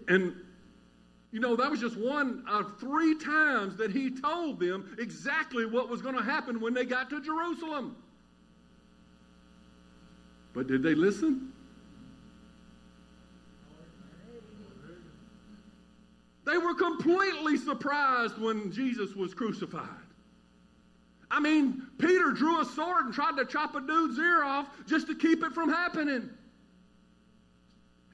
And, 0.08 0.36
you 1.32 1.40
know, 1.40 1.56
that 1.56 1.70
was 1.70 1.80
just 1.80 1.98
one 1.98 2.44
of 2.48 2.80
three 2.80 3.16
times 3.16 3.78
that 3.78 3.92
he 3.92 4.10
told 4.10 4.60
them 4.60 4.96
exactly 5.00 5.66
what 5.66 5.90
was 5.90 6.02
going 6.02 6.16
to 6.16 6.24
happen 6.24 6.60
when 6.60 6.74
they 6.74 6.86
got 6.86 7.10
to 7.10 7.22
Jerusalem. 7.22 7.96
But 10.54 10.68
did 10.68 10.84
they 10.84 10.96
listen? 10.96 11.54
They 16.50 16.58
were 16.58 16.74
completely 16.74 17.58
surprised 17.58 18.40
when 18.40 18.72
Jesus 18.72 19.16
was 19.16 19.36
crucified. 19.36 19.88
I 21.30 21.40
mean, 21.40 21.84
Peter 22.00 22.32
drew 22.32 22.62
a 22.62 22.66
sword 22.66 23.06
and 23.06 23.14
tried 23.14 23.38
to 23.38 23.46
chop 23.46 23.76
a 23.76 23.82
dude's 23.82 24.18
ear 24.18 24.44
off 24.44 24.68
just 24.88 25.06
to 25.08 25.16
keep 25.16 25.44
it 25.44 25.54
from 25.54 25.70
happening. 25.70 26.28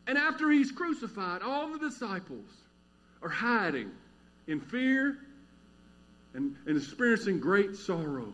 And 0.07 0.17
after 0.17 0.51
he's 0.51 0.69
crucified, 0.69 1.43
all 1.43 1.69
the 1.69 1.79
disciples 1.79 2.49
are 3.21 3.29
hiding 3.29 3.91
in 4.47 4.59
fear 4.59 5.17
and, 6.33 6.57
and 6.65 6.77
experiencing 6.77 7.39
great 7.39 7.77
sorrow. 7.77 8.33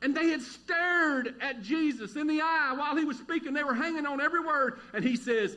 And 0.00 0.16
they 0.16 0.30
had 0.30 0.40
stared 0.40 1.34
at 1.42 1.62
Jesus 1.62 2.16
in 2.16 2.26
the 2.28 2.40
eye 2.40 2.74
while 2.78 2.96
he 2.96 3.04
was 3.04 3.18
speaking. 3.18 3.52
They 3.52 3.64
were 3.64 3.74
hanging 3.74 4.06
on 4.06 4.22
every 4.22 4.40
word. 4.40 4.80
And 4.94 5.04
he 5.04 5.16
says, 5.16 5.56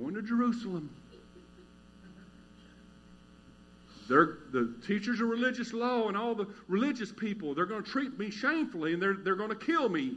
going 0.00 0.14
to 0.14 0.22
Jerusalem. 0.22 0.90
They're, 4.08 4.38
the 4.52 4.74
teachers 4.86 5.20
of 5.20 5.28
religious 5.28 5.72
law 5.72 6.08
and 6.08 6.16
all 6.16 6.34
the 6.34 6.46
religious 6.68 7.10
people, 7.10 7.54
they're 7.54 7.64
going 7.64 7.82
to 7.82 7.90
treat 7.90 8.18
me 8.18 8.30
shamefully 8.30 8.92
and 8.92 9.00
they're, 9.00 9.14
they're 9.14 9.36
going 9.36 9.50
to 9.50 9.56
kill 9.56 9.88
me. 9.88 10.16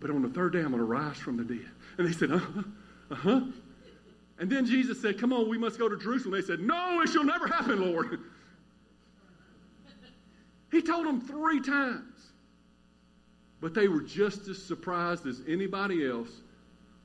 But 0.00 0.10
on 0.10 0.22
the 0.22 0.28
third 0.28 0.52
day, 0.52 0.60
I'm 0.60 0.68
going 0.68 0.78
to 0.78 0.84
rise 0.84 1.16
from 1.16 1.36
the 1.36 1.44
dead. 1.44 1.68
And 1.98 2.06
they 2.06 2.12
said, 2.12 2.30
uh 2.30 2.38
huh, 2.38 2.62
uh 3.10 3.14
huh. 3.14 3.40
And 4.38 4.50
then 4.50 4.66
Jesus 4.66 5.00
said, 5.00 5.18
Come 5.18 5.32
on, 5.32 5.48
we 5.48 5.56
must 5.56 5.78
go 5.78 5.88
to 5.88 5.96
Jerusalem. 5.96 6.34
They 6.34 6.46
said, 6.46 6.60
No, 6.60 7.00
it 7.00 7.08
shall 7.08 7.24
never 7.24 7.46
happen, 7.46 7.80
Lord. 7.80 8.20
he 10.70 10.82
told 10.82 11.06
them 11.06 11.22
three 11.22 11.60
times. 11.60 12.02
But 13.62 13.72
they 13.72 13.88
were 13.88 14.02
just 14.02 14.46
as 14.48 14.62
surprised 14.62 15.26
as 15.26 15.40
anybody 15.48 16.06
else 16.06 16.28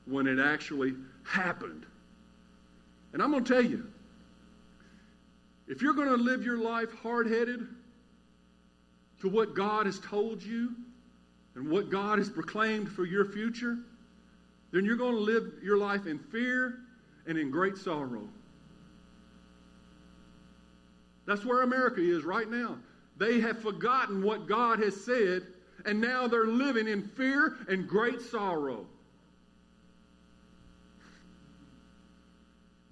when 0.04 0.26
it 0.26 0.38
actually 0.38 0.94
happened. 1.24 1.86
And 3.12 3.22
I'm 3.22 3.30
going 3.30 3.44
to 3.44 3.52
tell 3.52 3.64
you, 3.64 3.86
if 5.68 5.82
you're 5.82 5.94
going 5.94 6.08
to 6.08 6.16
live 6.16 6.44
your 6.44 6.58
life 6.58 6.92
hard 7.02 7.26
headed 7.30 7.66
to 9.20 9.28
what 9.28 9.54
God 9.54 9.86
has 9.86 9.98
told 10.00 10.42
you 10.42 10.74
and 11.54 11.68
what 11.70 11.90
God 11.90 12.18
has 12.18 12.28
proclaimed 12.28 12.90
for 12.90 13.04
your 13.04 13.24
future, 13.24 13.78
then 14.72 14.84
you're 14.84 14.96
going 14.96 15.14
to 15.14 15.20
live 15.20 15.52
your 15.62 15.76
life 15.76 16.06
in 16.06 16.18
fear 16.18 16.78
and 17.26 17.38
in 17.38 17.50
great 17.50 17.76
sorrow. 17.76 18.28
That's 21.26 21.44
where 21.44 21.62
America 21.62 22.00
is 22.00 22.24
right 22.24 22.50
now. 22.50 22.78
They 23.18 23.40
have 23.40 23.62
forgotten 23.62 24.22
what 24.22 24.48
God 24.48 24.80
has 24.80 25.04
said, 25.04 25.42
and 25.84 26.00
now 26.00 26.26
they're 26.26 26.46
living 26.46 26.88
in 26.88 27.02
fear 27.02 27.58
and 27.68 27.86
great 27.86 28.20
sorrow. 28.20 28.86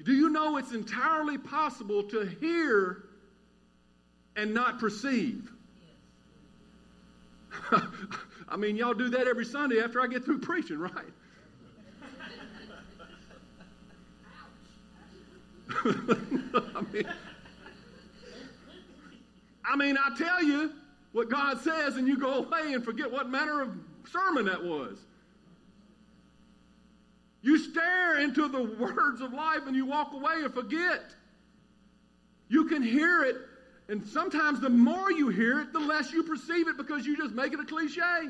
Do 0.05 0.13
you 0.13 0.31
know 0.31 0.57
it's 0.57 0.73
entirely 0.73 1.39
possible 1.39 2.03
to 2.05 2.25
hear 2.41 3.05
and 4.37 4.55
not 4.55 4.79
perceive? 4.79 5.51
I 8.49 8.57
mean, 8.57 8.77
y'all 8.77 8.95
do 8.95 9.11
that 9.11 9.29
every 9.29 9.45
Sunday 9.45 9.81
after 9.81 10.01
I 10.01 10.07
get 10.07 10.25
through 10.25 10.41
preaching, 10.41 10.79
right? 10.79 10.93
I, 15.85 16.83
mean, 16.93 17.05
I 19.65 19.77
mean, 19.77 19.97
I 19.97 20.17
tell 20.17 20.43
you 20.43 20.73
what 21.13 21.29
God 21.29 21.61
says, 21.61 21.97
and 21.97 22.09
you 22.09 22.19
go 22.19 22.45
away 22.45 22.73
and 22.73 22.85
forget 22.85 23.11
what 23.11 23.29
manner 23.29 23.63
of 23.63 23.77
sermon 24.11 24.47
that 24.47 24.63
was. 24.63 24.99
You 27.43 27.59
stare 27.59 28.21
into 28.21 28.49
the 28.49 28.63
words 28.63 29.21
of 29.21 29.33
life 29.33 29.67
and 29.67 29.75
you 29.75 29.87
walk 29.87 30.13
away 30.13 30.43
and 30.43 30.53
forget. 30.53 31.15
You 32.49 32.67
can 32.67 32.83
hear 32.83 33.23
it, 33.23 33.37
and 33.89 34.07
sometimes 34.07 34.61
the 34.61 34.69
more 34.69 35.11
you 35.11 35.29
hear 35.29 35.61
it, 35.61 35.73
the 35.73 35.79
less 35.79 36.13
you 36.13 36.23
perceive 36.23 36.69
it 36.69 36.77
because 36.77 37.07
you 37.07 37.17
just 37.17 37.35
make 37.35 37.53
it 37.53 37.61
a 37.61 37.65
cliche. 37.65 38.29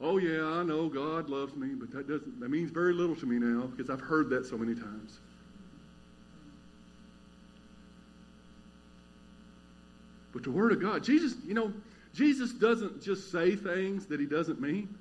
Oh 0.00 0.16
yeah, 0.16 0.46
I 0.46 0.62
know 0.62 0.88
God 0.88 1.28
loves 1.28 1.54
me, 1.54 1.74
but 1.74 1.90
that 1.90 2.08
doesn't 2.08 2.40
that 2.40 2.48
means 2.48 2.70
very 2.70 2.94
little 2.94 3.14
to 3.16 3.26
me 3.26 3.38
now 3.38 3.66
because 3.66 3.90
I've 3.90 4.00
heard 4.00 4.30
that 4.30 4.46
so 4.46 4.56
many 4.56 4.74
times. 4.74 5.20
But 10.32 10.42
the 10.42 10.50
Word 10.50 10.72
of 10.72 10.80
God, 10.80 11.04
Jesus, 11.04 11.34
you 11.44 11.54
know, 11.54 11.72
Jesus 12.14 12.52
doesn't 12.52 13.02
just 13.02 13.30
say 13.30 13.56
things 13.56 14.06
that 14.06 14.20
he 14.20 14.26
doesn't 14.26 14.60
mean. 14.60 14.96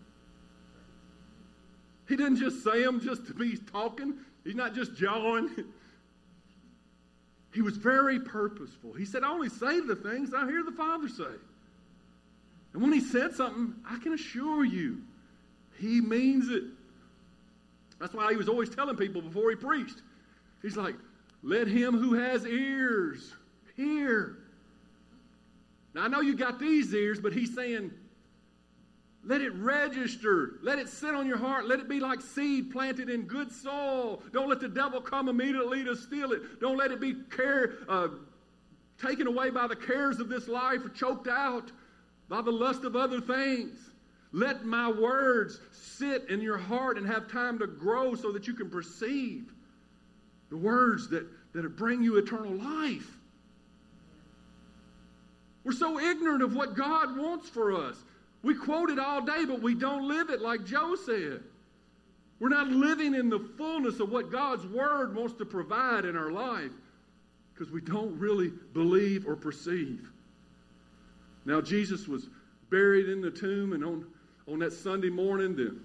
He 2.10 2.16
didn't 2.16 2.38
just 2.38 2.64
say 2.64 2.84
them 2.84 3.00
just 3.00 3.28
to 3.28 3.34
be 3.36 3.56
talking. 3.72 4.16
He's 4.44 4.56
not 4.56 4.74
just 4.74 4.96
jawing. 4.96 5.50
He 7.54 7.62
was 7.62 7.78
very 7.78 8.20
purposeful. 8.20 8.94
He 8.94 9.06
said, 9.06 9.24
I 9.24 9.30
only 9.30 9.50
say 9.50 9.80
the 9.80 9.96
things 9.96 10.34
I 10.34 10.46
hear 10.46 10.64
the 10.64 10.72
Father 10.72 11.08
say. 11.08 11.36
And 12.74 12.82
when 12.82 12.92
he 12.92 13.00
said 13.00 13.36
something, 13.36 13.76
I 13.88 14.00
can 14.00 14.14
assure 14.14 14.66
you, 14.66 15.02
he 15.80 16.02
means 16.02 16.50
it. 16.50 16.64
That's 18.00 18.14
why 18.14 18.32
he 18.32 18.38
was 18.38 18.50
always 18.50 18.70
telling 18.70 18.96
people 18.96 19.22
before 19.22 19.50
he 19.52 19.56
preached. 19.56 20.02
He's 20.62 20.78
like, 20.78 20.96
let 21.44 21.68
him 21.68 21.98
who 21.98 22.14
has 22.14 22.46
ears 22.46 23.34
hear. 23.76 24.38
Now, 25.94 26.04
I 26.04 26.08
know 26.08 26.22
you 26.22 26.36
got 26.36 26.60
these 26.60 26.94
ears, 26.94 27.20
but 27.20 27.34
he's 27.34 27.54
saying, 27.54 27.92
let 29.30 29.42
it 29.42 29.54
register. 29.54 30.54
Let 30.64 30.80
it 30.80 30.90
sit 30.90 31.14
on 31.14 31.28
your 31.28 31.38
heart. 31.38 31.68
Let 31.68 31.80
it 31.80 31.88
be 31.88 32.00
like 32.00 32.20
seed 32.20 32.72
planted 32.72 33.12
in 33.12 33.28
good 33.28 33.52
soil. 33.52 34.24
Don't 34.34 34.50
let 34.50 34.60
the 34.60 34.68
devil 34.68 35.00
come 35.00 35.30
immediately 35.30 35.84
to 35.84 35.96
steal 35.96 36.32
it. 36.32 36.60
Don't 36.60 36.78
let 36.78 36.92
it 36.92 37.00
be 37.00 37.14
care, 37.30 37.76
uh, 37.88 38.08
taken 39.00 39.28
away 39.28 39.52
by 39.52 39.68
the 39.68 39.76
cares 39.76 40.20
of 40.20 40.30
this 40.30 40.48
life 40.48 40.84
or 40.84 40.90
choked 40.90 41.28
out 41.28 41.72
by 42.28 42.42
the 42.42 42.50
lust 42.50 42.84
of 42.86 42.96
other 42.96 43.22
things. 43.22 43.78
Let 44.32 44.66
my 44.66 44.90
words 44.90 45.60
sit 45.72 46.28
in 46.30 46.42
your 46.42 46.58
heart 46.58 46.98
and 46.98 47.06
have 47.06 47.32
time 47.32 47.60
to 47.60 47.68
grow 47.68 48.16
so 48.16 48.32
that 48.32 48.48
you 48.48 48.56
can 48.56 48.72
perceive 48.72 49.54
the 50.50 50.58
words 50.58 51.08
that, 51.10 51.28
that 51.54 51.78
bring 51.78 52.02
you 52.02 52.18
eternal 52.18 52.54
life. 52.54 53.16
We're 55.64 55.74
so 55.74 56.00
ignorant 56.00 56.42
of 56.42 56.56
what 56.56 56.76
God 56.76 57.16
wants 57.16 57.48
for 57.48 57.76
us. 57.76 57.96
We 58.42 58.56
quote 58.56 58.90
it 58.90 59.00
all 59.00 59.22
day, 59.22 59.46
but 59.46 59.62
we 59.62 59.76
don't 59.76 60.08
live 60.08 60.30
it 60.30 60.42
like 60.42 60.66
Joe 60.66 60.96
said. 60.96 61.44
We're 62.40 62.50
not 62.50 62.68
living 62.68 63.14
in 63.14 63.30
the 63.30 63.40
fullness 63.58 64.00
of 64.00 64.10
what 64.12 64.32
God's 64.32 64.66
Word 64.66 65.14
wants 65.14 65.34
to 65.36 65.46
provide 65.46 66.06
in 66.06 66.16
our 66.16 66.32
life 66.32 66.72
because 67.54 67.72
we 67.72 67.82
don't 67.82 68.18
really 68.18 68.52
believe 68.74 69.28
or 69.28 69.36
perceive. 69.36 70.10
Now, 71.44 71.60
Jesus 71.60 72.08
was 72.08 72.30
buried 72.70 73.10
in 73.10 73.22
the 73.22 73.32
tomb, 73.32 73.74
and 73.74 73.84
on, 73.84 74.06
on 74.48 74.60
that 74.60 74.72
Sunday 74.72 75.10
morning, 75.10 75.56
the, 75.56 75.76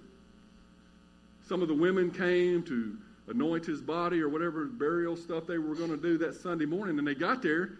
some 1.47 1.61
of 1.61 1.67
the 1.67 1.73
women 1.73 2.11
came 2.11 2.63
to 2.63 2.97
anoint 3.27 3.65
his 3.65 3.81
body 3.81 4.21
or 4.21 4.29
whatever 4.29 4.65
burial 4.65 5.17
stuff 5.17 5.47
they 5.47 5.57
were 5.57 5.75
going 5.75 5.89
to 5.89 5.97
do 5.97 6.17
that 6.19 6.35
Sunday 6.35 6.65
morning, 6.65 6.97
and 6.99 7.07
they 7.07 7.15
got 7.15 7.41
there, 7.41 7.71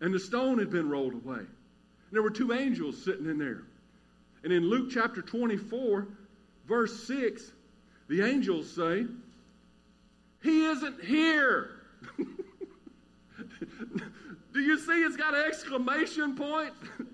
and 0.00 0.14
the 0.14 0.20
stone 0.20 0.58
had 0.58 0.70
been 0.70 0.88
rolled 0.88 1.12
away. 1.12 1.40
And 1.40 1.48
there 2.10 2.22
were 2.22 2.30
two 2.30 2.54
angels 2.54 3.04
sitting 3.04 3.26
in 3.26 3.38
there. 3.38 3.64
And 4.44 4.52
in 4.52 4.68
Luke 4.68 4.90
chapter 4.90 5.22
24, 5.22 6.08
verse 6.66 7.06
6, 7.06 7.52
the 8.08 8.22
angels 8.22 8.70
say, 8.70 9.06
He 10.42 10.64
isn't 10.64 11.04
here. 11.04 11.70
Do 14.52 14.60
you 14.60 14.78
see 14.78 15.02
it's 15.02 15.16
got 15.16 15.34
an 15.34 15.44
exclamation 15.46 16.36
point? 16.36 16.74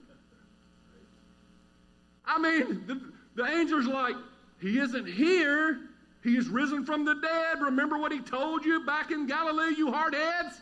I 2.27 2.39
mean, 2.39 2.85
the, 2.87 3.01
the 3.37 3.45
angel's 3.45 3.87
like, 3.87 4.17
He 4.61 4.79
isn't 4.79 5.07
here. 5.07 5.81
He 6.25 6.37
is 6.37 6.49
risen 6.49 6.85
from 6.85 7.05
the 7.05 7.15
dead. 7.15 7.61
Remember 7.61 7.97
what 7.97 8.13
he 8.13 8.21
told 8.21 8.65
you 8.65 8.85
back 8.85 9.11
in 9.11 9.27
Galilee, 9.27 9.75
you 9.77 9.87
hardheads? 9.87 10.55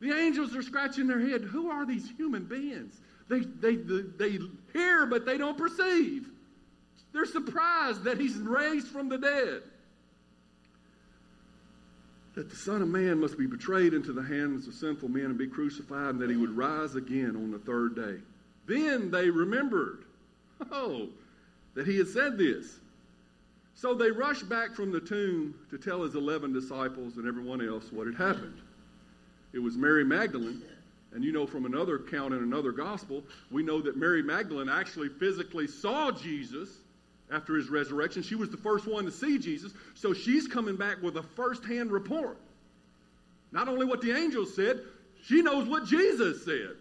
The 0.00 0.12
angels 0.12 0.54
are 0.54 0.62
scratching 0.62 1.06
their 1.06 1.20
head. 1.20 1.42
Who 1.42 1.68
are 1.68 1.84
these 1.84 2.08
human 2.16 2.44
beings? 2.44 3.00
They, 3.28 3.40
they, 3.40 3.76
they, 3.76 4.02
they 4.16 4.38
hear, 4.74 5.06
but 5.06 5.24
they 5.24 5.38
don't 5.38 5.56
perceive. 5.56 6.28
They're 7.14 7.24
surprised 7.24 8.04
that 8.04 8.20
he's 8.20 8.36
raised 8.36 8.88
from 8.88 9.08
the 9.08 9.16
dead. 9.16 9.62
That 12.34 12.50
the 12.50 12.56
Son 12.56 12.82
of 12.82 12.88
Man 12.88 13.20
must 13.20 13.38
be 13.38 13.46
betrayed 13.46 13.94
into 13.94 14.12
the 14.12 14.22
hands 14.22 14.66
of 14.66 14.74
sinful 14.74 15.08
men 15.08 15.26
and 15.26 15.38
be 15.38 15.46
crucified, 15.46 16.10
and 16.10 16.20
that 16.20 16.28
he 16.28 16.36
would 16.36 16.56
rise 16.56 16.96
again 16.96 17.36
on 17.36 17.52
the 17.52 17.60
third 17.60 17.94
day. 17.94 18.16
Then 18.66 19.10
they 19.10 19.30
remembered, 19.30 20.04
oh, 20.72 21.08
that 21.74 21.86
he 21.86 21.96
had 21.96 22.08
said 22.08 22.36
this. 22.36 22.80
So 23.76 23.94
they 23.94 24.10
rushed 24.10 24.48
back 24.48 24.74
from 24.74 24.90
the 24.90 25.00
tomb 25.00 25.54
to 25.70 25.78
tell 25.78 26.02
his 26.02 26.14
11 26.14 26.52
disciples 26.52 27.16
and 27.16 27.28
everyone 27.28 27.66
else 27.66 27.92
what 27.92 28.06
had 28.06 28.16
happened. 28.16 28.60
It 29.52 29.58
was 29.60 29.76
Mary 29.76 30.04
Magdalene 30.04 30.62
and 31.14 31.24
you 31.24 31.32
know 31.32 31.46
from 31.46 31.64
another 31.64 31.96
account 31.96 32.34
in 32.34 32.42
another 32.42 32.72
gospel, 32.72 33.22
we 33.50 33.62
know 33.62 33.80
that 33.80 33.96
Mary 33.96 34.22
Magdalene 34.22 34.68
actually 34.68 35.08
physically 35.08 35.66
saw 35.66 36.10
Jesus 36.10 36.68
after 37.32 37.54
his 37.54 37.70
resurrection. 37.70 38.22
She 38.22 38.34
was 38.34 38.50
the 38.50 38.56
first 38.56 38.86
one 38.86 39.04
to 39.04 39.10
see 39.12 39.38
Jesus, 39.38 39.72
so 39.94 40.12
she's 40.12 40.46
coming 40.46 40.76
back 40.76 41.00
with 41.02 41.16
a 41.16 41.22
first-hand 41.22 41.90
report. 41.90 42.36
Not 43.52 43.68
only 43.68 43.86
what 43.86 44.00
the 44.00 44.10
angels 44.10 44.54
said, 44.54 44.80
she 45.24 45.40
knows 45.40 45.68
what 45.68 45.86
Jesus 45.86 46.44
said. 46.44 46.76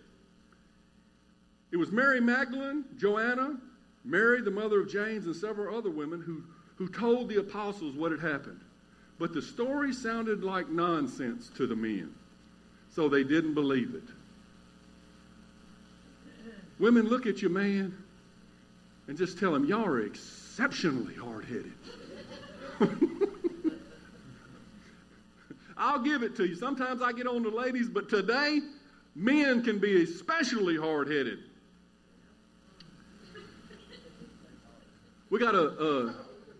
It 1.71 1.77
was 1.77 1.91
Mary 1.91 2.19
Magdalene, 2.19 2.85
Joanna, 2.97 3.57
Mary, 4.03 4.41
the 4.41 4.51
mother 4.51 4.81
of 4.81 4.89
James, 4.89 5.27
and 5.27 5.35
several 5.35 5.77
other 5.77 5.89
women 5.89 6.21
who, 6.21 6.43
who 6.75 6.89
told 6.89 7.29
the 7.29 7.39
apostles 7.39 7.95
what 7.95 8.11
had 8.11 8.19
happened. 8.19 8.59
But 9.17 9.33
the 9.33 9.41
story 9.41 9.93
sounded 9.93 10.43
like 10.43 10.69
nonsense 10.69 11.49
to 11.55 11.67
the 11.67 11.75
men, 11.75 12.13
so 12.89 13.07
they 13.07 13.23
didn't 13.23 13.53
believe 13.53 13.95
it. 13.95 14.03
Women, 16.79 17.07
look 17.07 17.25
at 17.25 17.41
you, 17.41 17.49
man 17.49 17.95
and 19.07 19.17
just 19.17 19.39
tell 19.39 19.53
him, 19.55 19.65
y'all 19.65 19.85
are 19.85 20.01
exceptionally 20.01 21.15
hard 21.15 21.45
headed. 21.45 21.73
I'll 25.77 25.99
give 25.99 26.23
it 26.23 26.35
to 26.37 26.47
you. 26.47 26.55
Sometimes 26.55 27.01
I 27.01 27.11
get 27.11 27.27
on 27.27 27.43
the 27.43 27.49
ladies, 27.49 27.89
but 27.89 28.07
today, 28.09 28.59
men 29.15 29.63
can 29.63 29.79
be 29.79 30.03
especially 30.03 30.77
hard 30.77 31.09
headed. 31.11 31.39
We 35.29 35.39
got 35.39 35.55
a 35.55 35.63
uh, 35.63 36.13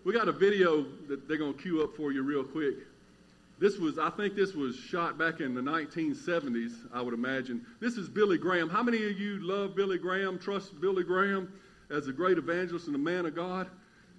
we 0.04 0.12
got 0.12 0.28
a 0.28 0.32
video 0.32 0.84
that 1.08 1.28
they're 1.28 1.36
going 1.38 1.54
to 1.54 1.62
cue 1.62 1.82
up 1.82 1.96
for 1.96 2.12
you 2.12 2.22
real 2.22 2.42
quick. 2.44 2.74
This 3.58 3.78
was, 3.78 3.98
I 3.98 4.10
think, 4.10 4.34
this 4.34 4.54
was 4.54 4.76
shot 4.76 5.16
back 5.16 5.40
in 5.40 5.54
the 5.54 5.60
1970s. 5.60 6.72
I 6.92 7.00
would 7.00 7.14
imagine. 7.14 7.64
This 7.80 7.96
is 7.96 8.08
Billy 8.08 8.36
Graham. 8.36 8.68
How 8.68 8.82
many 8.82 9.04
of 9.04 9.18
you 9.18 9.38
love 9.40 9.76
Billy 9.76 9.98
Graham? 9.98 10.38
Trust 10.38 10.80
Billy 10.80 11.04
Graham 11.04 11.52
as 11.90 12.08
a 12.08 12.12
great 12.12 12.36
evangelist 12.36 12.88
and 12.88 12.96
a 12.96 12.98
man 12.98 13.26
of 13.26 13.34
God? 13.34 13.68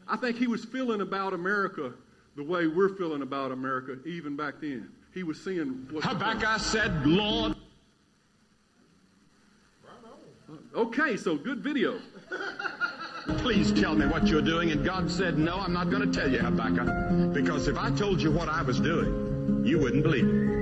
I 0.08 0.18
think 0.18 0.38
he 0.38 0.48
was 0.48 0.64
feeling 0.64 1.02
about 1.02 1.34
America 1.34 1.94
the 2.36 2.44
way 2.44 2.68
we're 2.68 2.96
feeling 2.96 3.22
about 3.22 3.52
America 3.52 3.98
even 4.06 4.36
back 4.36 4.56
then. 4.62 4.90
He 5.14 5.24
was 5.24 5.42
seeing 5.42 5.88
what. 5.92 6.04
Habakkuk 6.04 6.60
said, 6.60 7.06
Lord. 7.06 7.56
Okay, 10.74 11.18
so 11.18 11.38
good 11.38 11.60
video. 11.60 12.00
Please 13.28 13.72
tell 13.72 13.96
me 13.96 14.06
what 14.06 14.28
you're 14.28 14.42
doing. 14.42 14.72
And 14.72 14.86
God 14.86 15.10
said, 15.10 15.38
No, 15.38 15.58
I'm 15.58 15.74
not 15.74 15.90
going 15.90 16.10
to 16.10 16.20
tell 16.20 16.32
you, 16.32 16.40
Habakkuk. 16.40 17.34
Because 17.34 17.68
if 17.68 17.78
I 17.78 17.90
told 17.92 18.22
you 18.22 18.32
what 18.32 18.50
I 18.50 18.62
was 18.62 18.80
doing, 18.80 19.64
you 19.66 19.80
wouldn't 19.80 20.04
believe 20.04 20.28
it. 20.28 20.56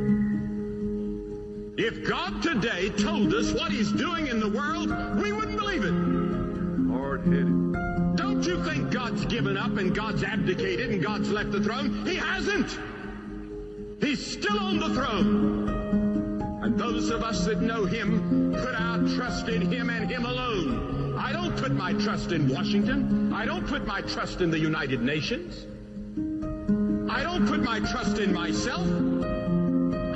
If 1.75 2.07
God 2.07 2.41
today 2.41 2.89
told 2.89 3.33
us 3.33 3.51
what 3.51 3.71
He's 3.71 3.91
doing 3.91 4.27
in 4.27 4.39
the 4.39 4.49
world, 4.49 4.89
we 5.21 5.33
wouldn't 5.33 5.57
believe 5.57 5.83
it. 5.83 5.93
Hard 6.91 7.21
headed. 7.25 8.15
Don't 8.15 8.43
you 8.45 8.63
think 8.63 8.91
God's 8.91 9.25
given 9.25 9.57
up 9.57 9.77
and 9.77 9.93
God's 9.93 10.23
abdicated 10.23 10.91
and 10.91 11.03
God's 11.03 11.31
left 11.31 11.51
the 11.51 11.61
throne? 11.61 12.05
He 12.05 12.15
hasn't. 12.15 12.77
He's 13.99 14.25
still 14.25 14.59
on 14.59 14.79
the 14.79 14.93
throne. 14.93 16.61
And 16.61 16.77
those 16.77 17.09
of 17.09 17.23
us 17.23 17.45
that 17.45 17.61
know 17.61 17.85
Him 17.85 18.53
put 18.53 18.75
our 18.75 18.99
trust 19.15 19.49
in 19.49 19.69
Him 19.71 19.89
and 19.89 20.09
Him 20.09 20.25
alone. 20.25 21.02
I 21.23 21.31
don't 21.31 21.55
put 21.55 21.71
my 21.71 21.93
trust 21.93 22.33
in 22.33 22.49
Washington. 22.49 23.31
I 23.31 23.45
don't 23.45 23.65
put 23.65 23.87
my 23.87 24.01
trust 24.01 24.41
in 24.41 24.51
the 24.51 24.59
United 24.59 25.01
Nations. 25.01 25.65
I 27.09 27.23
don't 27.23 27.47
put 27.47 27.63
my 27.63 27.79
trust 27.79 28.17
in 28.17 28.33
myself. 28.33 28.85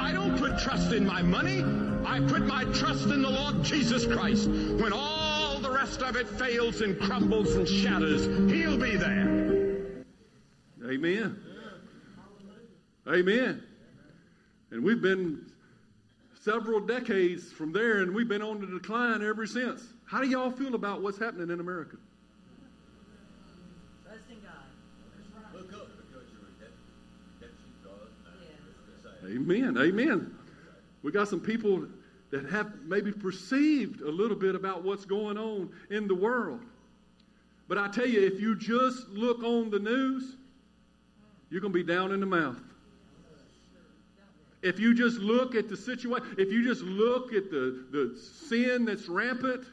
I 0.02 0.12
don't 0.12 0.38
put 0.38 0.60
trust 0.60 0.92
in 0.92 1.08
my 1.08 1.22
money. 1.22 1.64
I 2.06 2.20
put 2.20 2.46
my 2.46 2.66
trust 2.66 3.06
in 3.06 3.22
the 3.22 3.30
Lord 3.30 3.64
Jesus 3.64 4.06
Christ. 4.06 4.50
When 4.50 4.92
all 4.92 5.60
the 5.60 5.72
rest 5.72 6.02
of 6.02 6.18
it 6.18 6.28
fails 6.28 6.82
and 6.82 7.00
crumbles 7.00 7.56
and 7.56 7.66
shatters, 7.66 8.26
He'll 8.52 8.78
be 8.78 8.98
there. 8.98 10.04
Amen. 10.86 11.42
Amen. 13.08 13.64
And 14.72 14.84
we've 14.84 15.02
been 15.02 15.54
several 16.42 16.82
decades 16.82 17.50
from 17.50 17.72
there, 17.72 18.02
and 18.02 18.14
we've 18.14 18.28
been 18.28 18.42
on 18.42 18.60
the 18.60 18.68
decline 18.68 19.24
ever 19.24 19.48
since. 19.48 19.94
How 20.08 20.22
do 20.22 20.28
y'all 20.28 20.52
feel 20.52 20.74
about 20.74 21.02
what's 21.02 21.18
happening 21.18 21.50
in 21.50 21.60
America? 21.60 21.98
Trusting 24.06 24.38
God. 24.42 25.54
Look 25.54 25.74
up 25.74 25.90
because 25.98 26.24
you're 26.32 26.42
redemption 27.42 27.74
God. 27.84 29.14
Amen. 29.30 29.78
Amen. 29.78 30.34
We 31.04 31.12
got 31.12 31.28
some 31.28 31.42
people 31.42 31.86
that 32.32 32.46
have 32.50 32.72
maybe 32.86 33.12
perceived 33.12 34.00
a 34.00 34.10
little 34.10 34.38
bit 34.38 34.56
about 34.56 34.84
what's 34.84 35.04
going 35.04 35.38
on 35.38 35.70
in 35.90 36.08
the 36.08 36.16
world. 36.16 36.62
But 37.68 37.78
I 37.78 37.90
tell 37.90 38.08
you, 38.08 38.26
if 38.26 38.40
you 38.40 38.56
just 38.56 39.10
look 39.10 39.44
on 39.44 39.70
the 39.70 39.80
news, 39.80 40.38
you're 41.50 41.60
going 41.60 41.74
to 41.74 41.78
be 41.78 41.84
down 41.84 42.14
in 42.14 42.22
the 42.22 42.26
mouth. 42.26 42.62
If 44.62 44.80
you 44.80 44.94
just 44.94 45.20
look 45.20 45.54
at 45.54 45.68
the 45.68 45.76
situation, 45.76 46.36
if 46.38 46.50
you 46.50 46.64
just 46.64 46.82
look 46.82 47.34
at 47.34 47.52
the, 47.52 47.86
the 47.92 48.18
sin 48.18 48.86
that's 48.86 49.10
rampant 49.10 49.66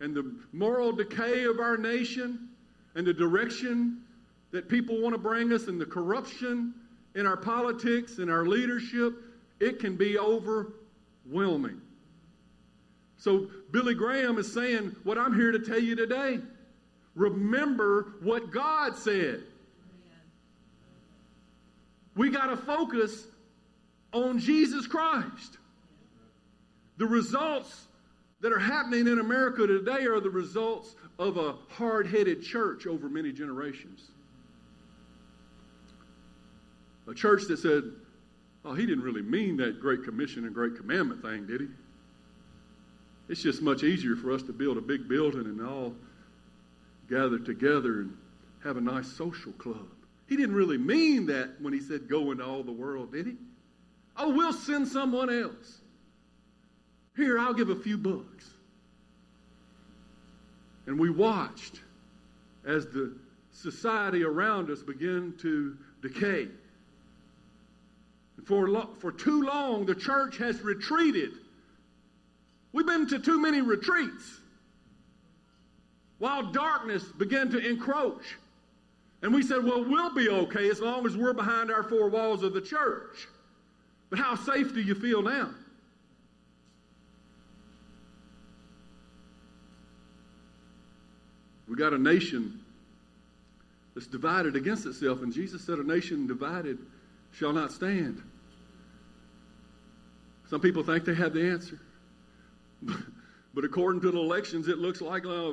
and 0.00 0.14
the 0.14 0.34
moral 0.52 0.92
decay 0.92 1.44
of 1.44 1.60
our 1.60 1.76
nation 1.76 2.48
and 2.94 3.06
the 3.06 3.12
direction 3.12 4.02
that 4.50 4.68
people 4.68 5.00
want 5.00 5.14
to 5.14 5.18
bring 5.18 5.52
us 5.52 5.66
and 5.68 5.80
the 5.80 5.86
corruption 5.86 6.74
in 7.14 7.26
our 7.26 7.36
politics 7.36 8.18
and 8.18 8.30
our 8.30 8.46
leadership, 8.46 9.14
it 9.60 9.78
can 9.78 9.96
be 9.96 10.18
overwhelming. 10.18 11.80
So, 13.16 13.48
Billy 13.72 13.94
Graham 13.94 14.38
is 14.38 14.52
saying 14.52 14.94
what 15.02 15.18
I'm 15.18 15.34
here 15.34 15.50
to 15.50 15.58
tell 15.58 15.80
you 15.80 15.96
today. 15.96 16.38
Remember 17.16 18.14
what 18.22 18.52
God 18.52 18.96
said. 18.96 19.42
We 22.14 22.30
got 22.30 22.46
to 22.46 22.56
focus 22.56 23.26
on 24.12 24.38
Jesus 24.38 24.86
Christ. 24.86 25.58
The 26.96 27.06
results 27.06 27.87
that 28.40 28.52
are 28.52 28.58
happening 28.58 29.06
in 29.06 29.18
America 29.18 29.66
today 29.66 30.04
are 30.04 30.20
the 30.20 30.30
results 30.30 30.94
of 31.18 31.36
a 31.36 31.54
hard 31.70 32.06
headed 32.06 32.42
church 32.42 32.86
over 32.86 33.08
many 33.08 33.32
generations. 33.32 34.10
A 37.08 37.14
church 37.14 37.44
that 37.48 37.58
said, 37.58 37.84
oh, 38.64 38.74
he 38.74 38.86
didn't 38.86 39.02
really 39.02 39.22
mean 39.22 39.56
that 39.56 39.80
Great 39.80 40.04
Commission 40.04 40.44
and 40.44 40.54
Great 40.54 40.76
Commandment 40.76 41.22
thing, 41.22 41.46
did 41.46 41.62
he? 41.62 41.68
It's 43.28 43.42
just 43.42 43.60
much 43.60 43.82
easier 43.82 44.14
for 44.14 44.32
us 44.32 44.42
to 44.42 44.52
build 44.52 44.78
a 44.78 44.80
big 44.80 45.08
building 45.08 45.40
and 45.40 45.66
all 45.66 45.94
gather 47.10 47.38
together 47.38 48.00
and 48.00 48.16
have 48.62 48.76
a 48.76 48.80
nice 48.80 49.08
social 49.08 49.52
club. 49.52 49.86
He 50.28 50.36
didn't 50.36 50.54
really 50.54 50.78
mean 50.78 51.26
that 51.26 51.60
when 51.60 51.72
he 51.72 51.80
said 51.80 52.08
go 52.08 52.30
into 52.30 52.44
all 52.44 52.62
the 52.62 52.72
world, 52.72 53.12
did 53.12 53.26
he? 53.26 53.36
Oh, 54.16 54.34
we'll 54.34 54.52
send 54.52 54.88
someone 54.88 55.30
else. 55.30 55.80
Here, 57.18 57.36
I'll 57.36 57.52
give 57.52 57.68
a 57.68 57.76
few 57.76 57.98
bucks. 57.98 58.48
And 60.86 60.98
we 61.00 61.10
watched 61.10 61.80
as 62.64 62.86
the 62.86 63.12
society 63.52 64.22
around 64.22 64.70
us 64.70 64.82
began 64.82 65.34
to 65.40 65.76
decay. 66.00 66.46
For, 68.44 68.68
lo- 68.68 68.90
for 69.00 69.10
too 69.10 69.42
long, 69.42 69.84
the 69.84 69.96
church 69.96 70.38
has 70.38 70.62
retreated. 70.62 71.32
We've 72.72 72.86
been 72.86 73.08
to 73.08 73.18
too 73.18 73.40
many 73.40 73.62
retreats 73.62 74.38
while 76.18 76.52
darkness 76.52 77.02
began 77.02 77.50
to 77.50 77.58
encroach. 77.58 78.36
And 79.22 79.34
we 79.34 79.42
said, 79.42 79.64
well, 79.64 79.84
we'll 79.84 80.14
be 80.14 80.28
okay 80.28 80.70
as 80.70 80.80
long 80.80 81.04
as 81.04 81.16
we're 81.16 81.32
behind 81.32 81.72
our 81.72 81.82
four 81.82 82.08
walls 82.08 82.44
of 82.44 82.54
the 82.54 82.60
church. 82.60 83.26
But 84.08 84.20
how 84.20 84.36
safe 84.36 84.72
do 84.72 84.80
you 84.80 84.94
feel 84.94 85.20
now? 85.20 85.50
We 91.68 91.76
got 91.76 91.92
a 91.92 91.98
nation 91.98 92.60
that's 93.94 94.06
divided 94.06 94.56
against 94.56 94.86
itself, 94.86 95.22
and 95.22 95.32
Jesus 95.32 95.64
said, 95.64 95.78
A 95.78 95.84
nation 95.84 96.26
divided 96.26 96.78
shall 97.32 97.52
not 97.52 97.72
stand. 97.72 98.22
Some 100.48 100.60
people 100.60 100.82
think 100.82 101.04
they 101.04 101.14
have 101.14 101.34
the 101.34 101.46
answer. 101.46 101.78
but 103.54 103.64
according 103.64 104.00
to 104.02 104.10
the 104.10 104.18
elections, 104.18 104.68
it 104.68 104.78
looks 104.78 105.00
like 105.00 105.26
uh, 105.26 105.52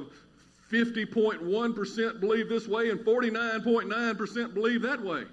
50.1% 0.72 2.20
believe 2.20 2.50
this 2.50 2.68
way 2.68 2.90
and 2.90 3.00
49.9% 3.02 4.54
believe 4.54 4.82
that 4.84 5.02
way. 5.02 5.24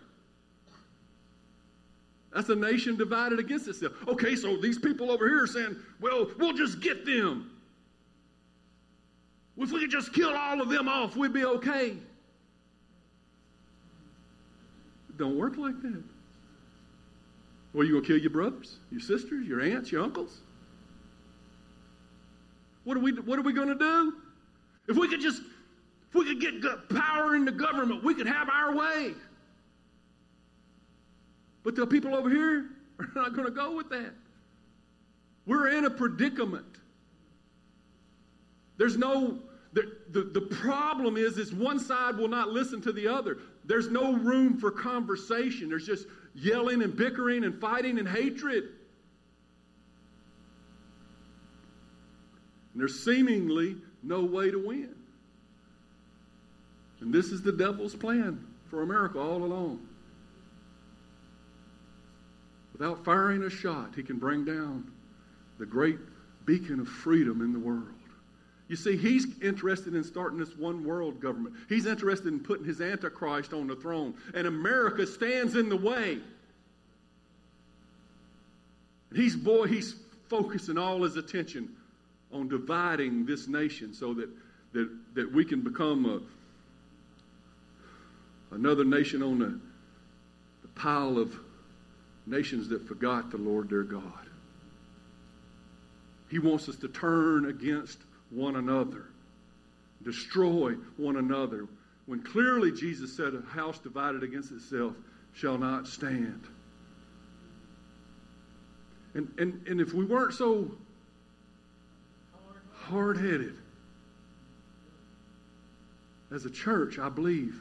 That's 2.35 2.49
a 2.49 2.57
nation 2.57 2.97
divided 2.97 3.39
against 3.39 3.69
itself. 3.69 3.93
Okay, 4.09 4.35
so 4.35 4.57
these 4.57 4.79
people 4.79 5.11
over 5.11 5.29
here 5.29 5.43
are 5.43 5.47
saying, 5.47 5.77
well, 6.01 6.31
we'll 6.39 6.55
just 6.55 6.81
get 6.81 7.05
them. 7.05 7.51
If 9.57 9.71
we 9.71 9.81
could 9.81 9.91
just 9.91 10.13
kill 10.13 10.35
all 10.35 10.61
of 10.61 10.69
them 10.69 10.89
off, 10.89 11.17
we'd 11.17 11.33
be 11.33 11.45
okay. 11.45 11.97
Don't 15.19 15.37
work 15.37 15.57
like 15.57 15.81
that. 15.83 16.03
Well, 17.75 17.87
you 17.87 17.95
gonna 17.95 18.07
kill 18.07 18.19
your 18.19 18.31
brothers, 18.31 18.79
your 18.91 19.01
sisters, 19.01 19.47
your 19.47 19.61
aunts, 19.61 19.93
your 19.93 20.03
uncles? 20.03 20.41
What 22.85 22.97
are 22.97 23.01
we 23.01 23.13
what 23.13 23.39
are 23.39 23.43
we 23.43 23.53
gonna 23.53 23.75
do? 23.75 24.15
If 24.89 24.97
we 24.97 25.09
could 25.09 25.21
just 25.21 25.43
if 26.09 26.15
we 26.15 26.27
could 26.27 26.61
get 26.61 26.89
power 26.91 27.37
in 27.37 27.45
the 27.45 27.53
government, 27.53 28.05
we 28.05 28.15
could 28.15 28.27
have 28.27 28.51
our 28.51 28.75
way. 28.75 29.15
But 31.63 31.75
the 31.75 31.87
people 31.87 32.15
over 32.15 32.29
here 32.29 32.67
are 32.99 33.09
not 33.15 33.35
going 33.35 33.47
to 33.47 33.55
go 33.55 33.75
with 33.75 33.89
that. 33.91 34.13
We're 35.47 35.69
in 35.69 35.87
a 35.87 35.91
predicament. 35.91 36.67
There's 38.83 38.99
no, 38.99 39.39
the, 39.75 39.93
the, 40.11 40.25
the 40.25 40.41
problem 40.41 41.17
is, 41.17 41.39
is 41.39 41.55
one 41.55 41.79
side 41.79 42.17
will 42.17 42.27
not 42.27 42.49
listen 42.49 42.81
to 42.81 42.93
the 42.93 43.07
other. 43.07 43.39
There's 43.65 43.89
no 43.89 44.15
room 44.15 44.59
for 44.59 44.73
conversation. 44.73 45.69
There's 45.69 45.87
just 45.87 46.09
yelling 46.35 46.83
and 46.83 46.97
bickering 46.97 47.45
and 47.45 47.61
fighting 47.61 48.01
and 48.01 48.09
hatred. 48.09 48.65
And 52.73 52.81
there's 52.81 53.05
seemingly 53.05 53.77
no 54.03 54.25
way 54.25 54.51
to 54.51 54.59
win. 54.59 54.97
And 57.01 57.15
this 57.15 57.27
is 57.27 57.41
the 57.41 57.53
devil's 57.53 57.95
plan 57.95 58.45
for 58.69 58.83
America 58.83 59.21
all 59.21 59.45
along. 59.45 59.79
Without 62.73 63.05
firing 63.05 63.45
a 63.45 63.51
shot, 63.51 63.93
he 63.95 64.03
can 64.03 64.19
bring 64.19 64.45
down 64.45 64.91
the 65.61 65.67
great 65.67 66.01
beacon 66.47 66.81
of 66.81 66.89
freedom 66.89 67.43
in 67.43 67.53
the 67.53 67.61
world. 67.61 67.87
You 68.69 68.77
see, 68.77 68.97
he's 68.97 69.27
interested 69.41 69.95
in 69.95 70.05
starting 70.05 70.39
this 70.39 70.57
one 70.57 70.85
world 70.85 71.21
government. 71.21 71.57
He's 71.69 71.87
interested 71.87 72.29
in 72.29 72.41
putting 72.41 72.65
his 72.65 72.81
Antichrist 72.81 73.53
on 73.53 73.67
the 73.67 73.77
throne. 73.77 74.15
And 74.35 74.47
America 74.47 75.07
stands 75.07 75.57
in 75.57 75.69
the 75.69 75.77
way. 75.77 76.19
And 79.11 79.19
he's, 79.19 79.37
boy, 79.37 79.67
he's 79.67 79.95
focusing 80.29 80.79
all 80.79 81.03
his 81.03 81.17
attention 81.17 81.69
on 82.33 82.49
dividing 82.49 83.27
this 83.27 83.47
nation 83.47 83.93
so 83.93 84.15
that, 84.15 84.31
that, 84.73 84.89
that 85.15 85.31
we 85.31 85.45
can 85.45 85.61
become 85.61 86.07
a, 88.51 88.55
another 88.55 88.85
nation 88.85 89.23
on 89.23 89.39
the, 89.39 89.61
the 90.63 90.69
pile 90.75 91.19
of 91.19 91.39
nations 92.27 92.69
that 92.69 92.87
forgot 92.89 93.31
the 93.31 93.37
Lord 93.37 93.69
their 93.69 93.83
God. 93.83 94.03
He 96.31 96.39
wants 96.39 96.71
us 96.71 96.77
to 96.77 96.89
turn 96.89 97.45
against 97.45 97.99
one 98.33 98.57
another, 98.57 99.07
destroy 100.03 100.73
one 100.97 101.17
another, 101.17 101.69
when 102.07 102.23
clearly 102.23 102.73
Jesus 102.73 103.17
said, 103.17 103.35
A 103.35 103.43
house 103.55 103.79
divided 103.79 104.23
against 104.23 104.51
itself 104.51 104.95
shall 105.35 105.59
not 105.59 105.87
stand. 105.87 106.43
And, 109.15 109.33
and, 109.39 109.67
and 109.69 109.81
if 109.81 109.93
we 109.93 110.05
weren't 110.05 110.33
so 110.33 110.71
hard 112.75 113.19
headed 113.19 113.55
as 116.31 116.47
a 116.47 116.51
church, 116.51 116.99
I 116.99 117.11
believe 117.11 117.61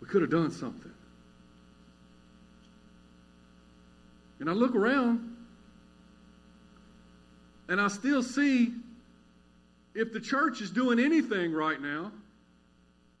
we 0.00 0.08
could 0.08 0.22
have 0.22 0.30
done 0.30 0.50
something. 0.50 0.92
And 4.40 4.48
I 4.48 4.54
look 4.54 4.74
around 4.74 5.29
and 7.70 7.80
I 7.80 7.86
still 7.86 8.22
see 8.22 8.72
if 9.94 10.12
the 10.12 10.18
church 10.20 10.60
is 10.60 10.70
doing 10.70 10.98
anything 10.98 11.52
right 11.52 11.80
now, 11.80 12.10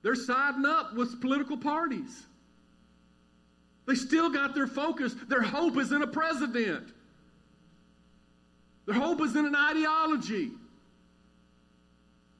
they're 0.02 0.16
siding 0.16 0.66
up 0.66 0.94
with 0.94 1.20
political 1.20 1.56
parties. 1.56 2.26
They 3.86 3.94
still 3.94 4.28
got 4.28 4.54
their 4.56 4.66
focus. 4.66 5.14
Their 5.28 5.40
hope 5.40 5.76
is 5.78 5.92
in 5.92 6.02
a 6.02 6.06
president. 6.06 6.88
Their 8.86 8.96
hope 8.96 9.20
is 9.20 9.36
in 9.36 9.46
an 9.46 9.54
ideology. 9.54 10.50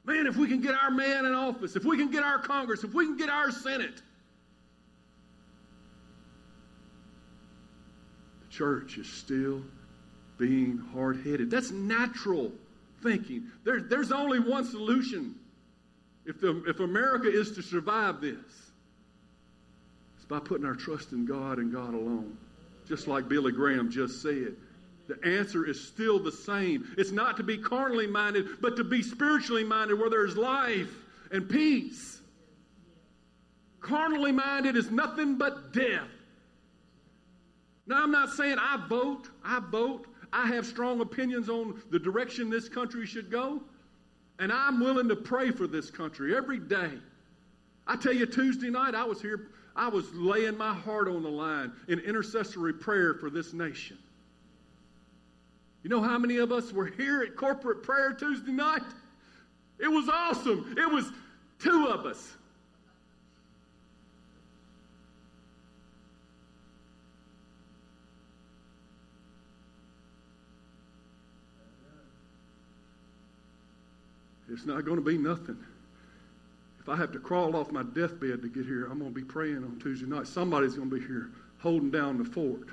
Man, 0.04 0.26
if 0.26 0.36
we 0.36 0.48
can 0.48 0.60
get 0.60 0.74
our 0.74 0.90
man 0.90 1.26
in 1.26 1.32
office, 1.32 1.76
if 1.76 1.84
we 1.84 1.96
can 1.96 2.10
get 2.10 2.24
our 2.24 2.40
Congress, 2.40 2.82
if 2.82 2.92
we 2.92 3.06
can 3.06 3.16
get 3.16 3.30
our 3.30 3.52
Senate, 3.52 4.02
the 8.40 8.48
church 8.48 8.98
is 8.98 9.06
still 9.06 9.62
being 10.40 10.82
hard 10.94 11.18
headed. 11.24 11.50
That's 11.50 11.70
natural 11.70 12.50
thinking. 13.02 13.44
There, 13.62 13.82
there's 13.82 14.10
only 14.10 14.40
one 14.40 14.64
solution 14.64 15.34
if, 16.24 16.40
the, 16.40 16.64
if 16.66 16.80
America 16.80 17.28
is 17.30 17.52
to 17.52 17.62
survive 17.62 18.20
this 18.20 18.38
it's 20.16 20.24
by 20.26 20.38
putting 20.38 20.66
our 20.66 20.74
trust 20.74 21.12
in 21.12 21.26
God 21.26 21.58
and 21.58 21.72
God 21.72 21.94
alone. 21.94 22.36
Just 22.88 23.06
like 23.06 23.28
Billy 23.28 23.52
Graham 23.52 23.90
just 23.90 24.22
said. 24.22 24.56
The 25.06 25.18
answer 25.24 25.66
is 25.66 25.88
still 25.88 26.18
the 26.18 26.32
same. 26.32 26.94
It's 26.96 27.10
not 27.10 27.36
to 27.38 27.42
be 27.42 27.58
carnally 27.58 28.06
minded, 28.06 28.46
but 28.60 28.76
to 28.76 28.84
be 28.84 29.02
spiritually 29.02 29.64
minded 29.64 29.98
where 29.98 30.10
there's 30.10 30.36
life 30.36 30.92
and 31.32 31.48
peace. 31.48 32.20
Carnally 33.80 34.32
minded 34.32 34.76
is 34.76 34.90
nothing 34.90 35.36
but 35.36 35.72
death. 35.72 36.08
Now, 37.86 38.04
I'm 38.04 38.12
not 38.12 38.30
saying 38.30 38.56
I 38.60 38.76
vote, 38.88 39.28
I 39.44 39.58
vote, 39.58 40.06
I 40.32 40.46
have 40.46 40.66
strong 40.66 41.00
opinions 41.00 41.48
on 41.48 41.80
the 41.90 41.98
direction 41.98 42.50
this 42.50 42.68
country 42.68 43.06
should 43.06 43.30
go, 43.30 43.60
and 44.38 44.52
I'm 44.52 44.80
willing 44.80 45.08
to 45.08 45.16
pray 45.16 45.50
for 45.50 45.66
this 45.66 45.90
country 45.90 46.36
every 46.36 46.58
day. 46.58 46.90
I 47.86 47.96
tell 47.96 48.12
you, 48.12 48.26
Tuesday 48.26 48.70
night 48.70 48.94
I 48.94 49.04
was 49.04 49.20
here, 49.20 49.48
I 49.74 49.88
was 49.88 50.12
laying 50.14 50.56
my 50.56 50.74
heart 50.74 51.08
on 51.08 51.22
the 51.22 51.28
line 51.28 51.72
in 51.88 51.98
intercessory 52.00 52.72
prayer 52.72 53.14
for 53.14 53.30
this 53.30 53.52
nation. 53.52 53.98
You 55.82 55.90
know 55.90 56.02
how 56.02 56.18
many 56.18 56.36
of 56.36 56.52
us 56.52 56.72
were 56.72 56.86
here 56.86 57.22
at 57.22 57.36
corporate 57.36 57.82
prayer 57.82 58.12
Tuesday 58.12 58.52
night? 58.52 58.82
It 59.78 59.88
was 59.88 60.08
awesome. 60.08 60.74
It 60.76 60.90
was 60.90 61.10
two 61.58 61.86
of 61.86 62.04
us. 62.04 62.36
It's 74.50 74.66
not 74.66 74.84
going 74.84 74.96
to 74.96 75.04
be 75.04 75.16
nothing. 75.16 75.58
If 76.80 76.88
I 76.88 76.96
have 76.96 77.12
to 77.12 77.18
crawl 77.18 77.56
off 77.56 77.70
my 77.70 77.82
deathbed 77.82 78.42
to 78.42 78.48
get 78.48 78.64
here, 78.64 78.86
I'm 78.86 78.98
going 78.98 79.12
to 79.12 79.20
be 79.20 79.24
praying 79.24 79.58
on 79.58 79.78
Tuesday 79.80 80.06
night. 80.06 80.26
Somebody's 80.26 80.74
going 80.74 80.90
to 80.90 80.98
be 80.98 81.06
here 81.06 81.30
holding 81.58 81.90
down 81.90 82.18
the 82.18 82.24
fort. 82.24 82.68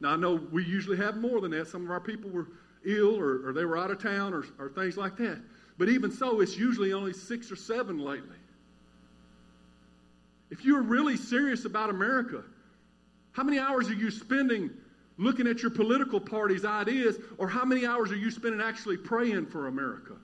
Now, 0.00 0.10
I 0.10 0.16
know 0.16 0.34
we 0.52 0.64
usually 0.64 0.96
have 0.96 1.16
more 1.16 1.40
than 1.40 1.52
that. 1.52 1.68
Some 1.68 1.84
of 1.84 1.90
our 1.90 2.00
people 2.00 2.30
were 2.30 2.48
ill 2.84 3.18
or, 3.18 3.48
or 3.48 3.52
they 3.52 3.64
were 3.64 3.78
out 3.78 3.90
of 3.90 4.02
town 4.02 4.34
or, 4.34 4.44
or 4.58 4.68
things 4.68 4.96
like 4.96 5.16
that. 5.18 5.40
But 5.78 5.88
even 5.88 6.10
so, 6.10 6.40
it's 6.40 6.56
usually 6.56 6.92
only 6.92 7.12
six 7.12 7.50
or 7.52 7.56
seven 7.56 7.98
lately. 7.98 8.36
If 10.50 10.64
you're 10.64 10.82
really 10.82 11.16
serious 11.16 11.64
about 11.64 11.90
America, 11.90 12.42
how 13.32 13.44
many 13.44 13.58
hours 13.58 13.88
are 13.90 13.94
you 13.94 14.10
spending 14.10 14.70
looking 15.18 15.46
at 15.46 15.62
your 15.62 15.70
political 15.70 16.20
party's 16.20 16.64
ideas, 16.64 17.18
or 17.38 17.48
how 17.48 17.64
many 17.64 17.84
hours 17.84 18.12
are 18.12 18.16
you 18.16 18.30
spending 18.30 18.60
actually 18.60 18.96
praying 18.96 19.46
for 19.46 19.66
America? 19.66 20.14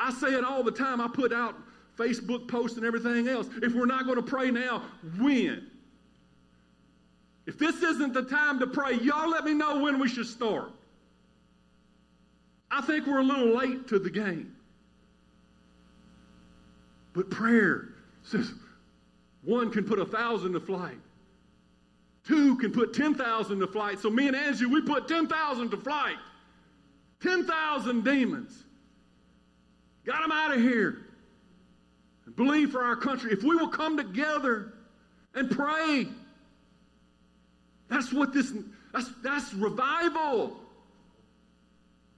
I 0.00 0.12
say 0.12 0.28
it 0.28 0.44
all 0.44 0.62
the 0.62 0.72
time. 0.72 1.00
I 1.00 1.08
put 1.08 1.32
out 1.32 1.54
Facebook 1.96 2.48
posts 2.48 2.78
and 2.78 2.86
everything 2.86 3.28
else. 3.28 3.46
If 3.62 3.74
we're 3.74 3.86
not 3.86 4.04
going 4.04 4.16
to 4.16 4.22
pray 4.22 4.50
now, 4.50 4.82
when? 5.18 5.70
If 7.46 7.58
this 7.58 7.82
isn't 7.82 8.14
the 8.14 8.22
time 8.22 8.58
to 8.60 8.66
pray, 8.66 8.94
y'all 8.94 9.28
let 9.28 9.44
me 9.44 9.52
know 9.52 9.80
when 9.80 9.98
we 9.98 10.08
should 10.08 10.26
start. 10.26 10.72
I 12.70 12.80
think 12.80 13.06
we're 13.06 13.20
a 13.20 13.24
little 13.24 13.54
late 13.54 13.88
to 13.88 13.98
the 13.98 14.10
game. 14.10 14.56
But 17.12 17.28
prayer 17.28 17.88
says 18.22 18.52
one 19.42 19.70
can 19.70 19.84
put 19.84 19.98
a 19.98 20.06
thousand 20.06 20.52
to 20.52 20.60
flight. 20.60 20.98
Two 22.24 22.56
can 22.56 22.70
put 22.70 22.94
10,000 22.94 23.58
to 23.58 23.66
flight. 23.66 23.98
So 23.98 24.10
me 24.10 24.28
and 24.28 24.36
Angie, 24.36 24.66
we 24.66 24.82
put 24.82 25.08
10,000 25.08 25.70
to 25.70 25.76
flight. 25.76 26.16
10,000 27.22 28.04
demons. 28.04 28.64
Got 30.10 30.22
them 30.22 30.32
out 30.32 30.52
of 30.52 30.60
here. 30.60 31.06
And 32.26 32.34
believe 32.34 32.72
for 32.72 32.82
our 32.82 32.96
country. 32.96 33.30
If 33.32 33.44
we 33.44 33.54
will 33.54 33.68
come 33.68 33.96
together 33.96 34.72
and 35.36 35.48
pray, 35.48 36.08
that's 37.88 38.12
what 38.12 38.34
this, 38.34 38.52
that's, 38.92 39.08
that's 39.22 39.54
revival. 39.54 40.56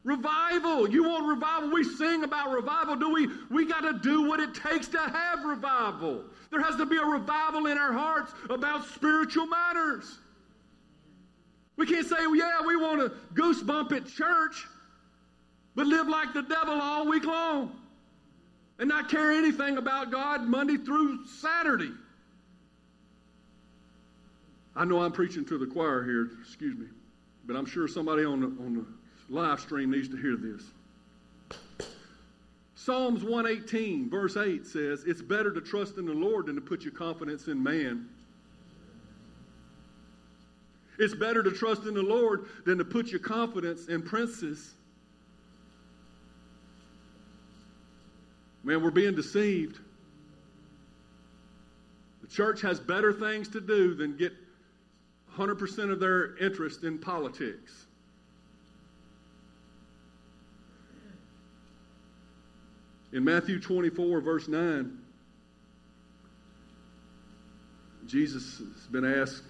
Revival. 0.04 0.88
You 0.88 1.04
want 1.04 1.26
revival? 1.26 1.70
We 1.70 1.84
sing 1.84 2.24
about 2.24 2.50
revival. 2.50 2.96
Do 2.96 3.12
we? 3.12 3.28
We 3.50 3.66
got 3.66 3.80
to 3.80 3.98
do 3.98 4.22
what 4.26 4.40
it 4.40 4.54
takes 4.54 4.88
to 4.88 4.98
have 4.98 5.44
revival. 5.44 6.24
There 6.50 6.62
has 6.62 6.76
to 6.76 6.86
be 6.86 6.96
a 6.96 7.04
revival 7.04 7.66
in 7.66 7.76
our 7.76 7.92
hearts 7.92 8.32
about 8.48 8.86
spiritual 8.86 9.44
matters. 9.44 10.18
We 11.76 11.84
can't 11.84 12.06
say, 12.06 12.26
well, 12.26 12.36
yeah, 12.36 12.66
we 12.66 12.74
want 12.74 13.00
to 13.00 13.12
goosebump 13.34 13.92
at 13.92 14.06
church, 14.06 14.64
but 15.74 15.86
live 15.86 16.08
like 16.08 16.32
the 16.32 16.42
devil 16.42 16.80
all 16.80 17.06
week 17.06 17.26
long 17.26 17.76
and 18.82 18.88
not 18.88 19.08
care 19.08 19.30
anything 19.30 19.78
about 19.78 20.10
God 20.10 20.42
Monday 20.42 20.76
through 20.76 21.24
Saturday. 21.24 21.92
I 24.74 24.84
know 24.84 25.00
I'm 25.00 25.12
preaching 25.12 25.44
to 25.44 25.56
the 25.56 25.66
choir 25.66 26.02
here, 26.02 26.30
excuse 26.40 26.76
me, 26.76 26.86
but 27.46 27.54
I'm 27.54 27.64
sure 27.64 27.86
somebody 27.86 28.24
on 28.24 28.40
the, 28.40 28.46
on 28.46 28.74
the 28.74 29.32
live 29.32 29.60
stream 29.60 29.92
needs 29.92 30.08
to 30.08 30.16
hear 30.16 30.36
this. 30.36 30.64
Psalms 32.74 33.22
118, 33.22 34.10
verse 34.10 34.36
8 34.36 34.66
says, 34.66 35.04
It's 35.06 35.22
better 35.22 35.54
to 35.54 35.60
trust 35.60 35.96
in 35.96 36.04
the 36.04 36.12
Lord 36.12 36.46
than 36.46 36.56
to 36.56 36.60
put 36.60 36.82
your 36.82 36.92
confidence 36.92 37.46
in 37.46 37.62
man. 37.62 38.08
It's 40.98 41.14
better 41.14 41.44
to 41.44 41.52
trust 41.52 41.84
in 41.84 41.94
the 41.94 42.02
Lord 42.02 42.46
than 42.66 42.78
to 42.78 42.84
put 42.84 43.12
your 43.12 43.20
confidence 43.20 43.86
in 43.86 44.02
princes. 44.02 44.74
Man, 48.64 48.82
we're 48.82 48.90
being 48.90 49.14
deceived. 49.14 49.78
The 52.22 52.28
church 52.28 52.60
has 52.62 52.78
better 52.78 53.12
things 53.12 53.48
to 53.50 53.60
do 53.60 53.94
than 53.94 54.16
get 54.16 54.32
100% 55.36 55.90
of 55.90 55.98
their 55.98 56.36
interest 56.36 56.84
in 56.84 56.98
politics. 56.98 57.86
In 63.12 63.24
Matthew 63.24 63.60
24, 63.60 64.20
verse 64.20 64.48
9, 64.48 64.98
Jesus 68.06 68.58
has 68.58 68.86
been 68.90 69.04
asked 69.04 69.44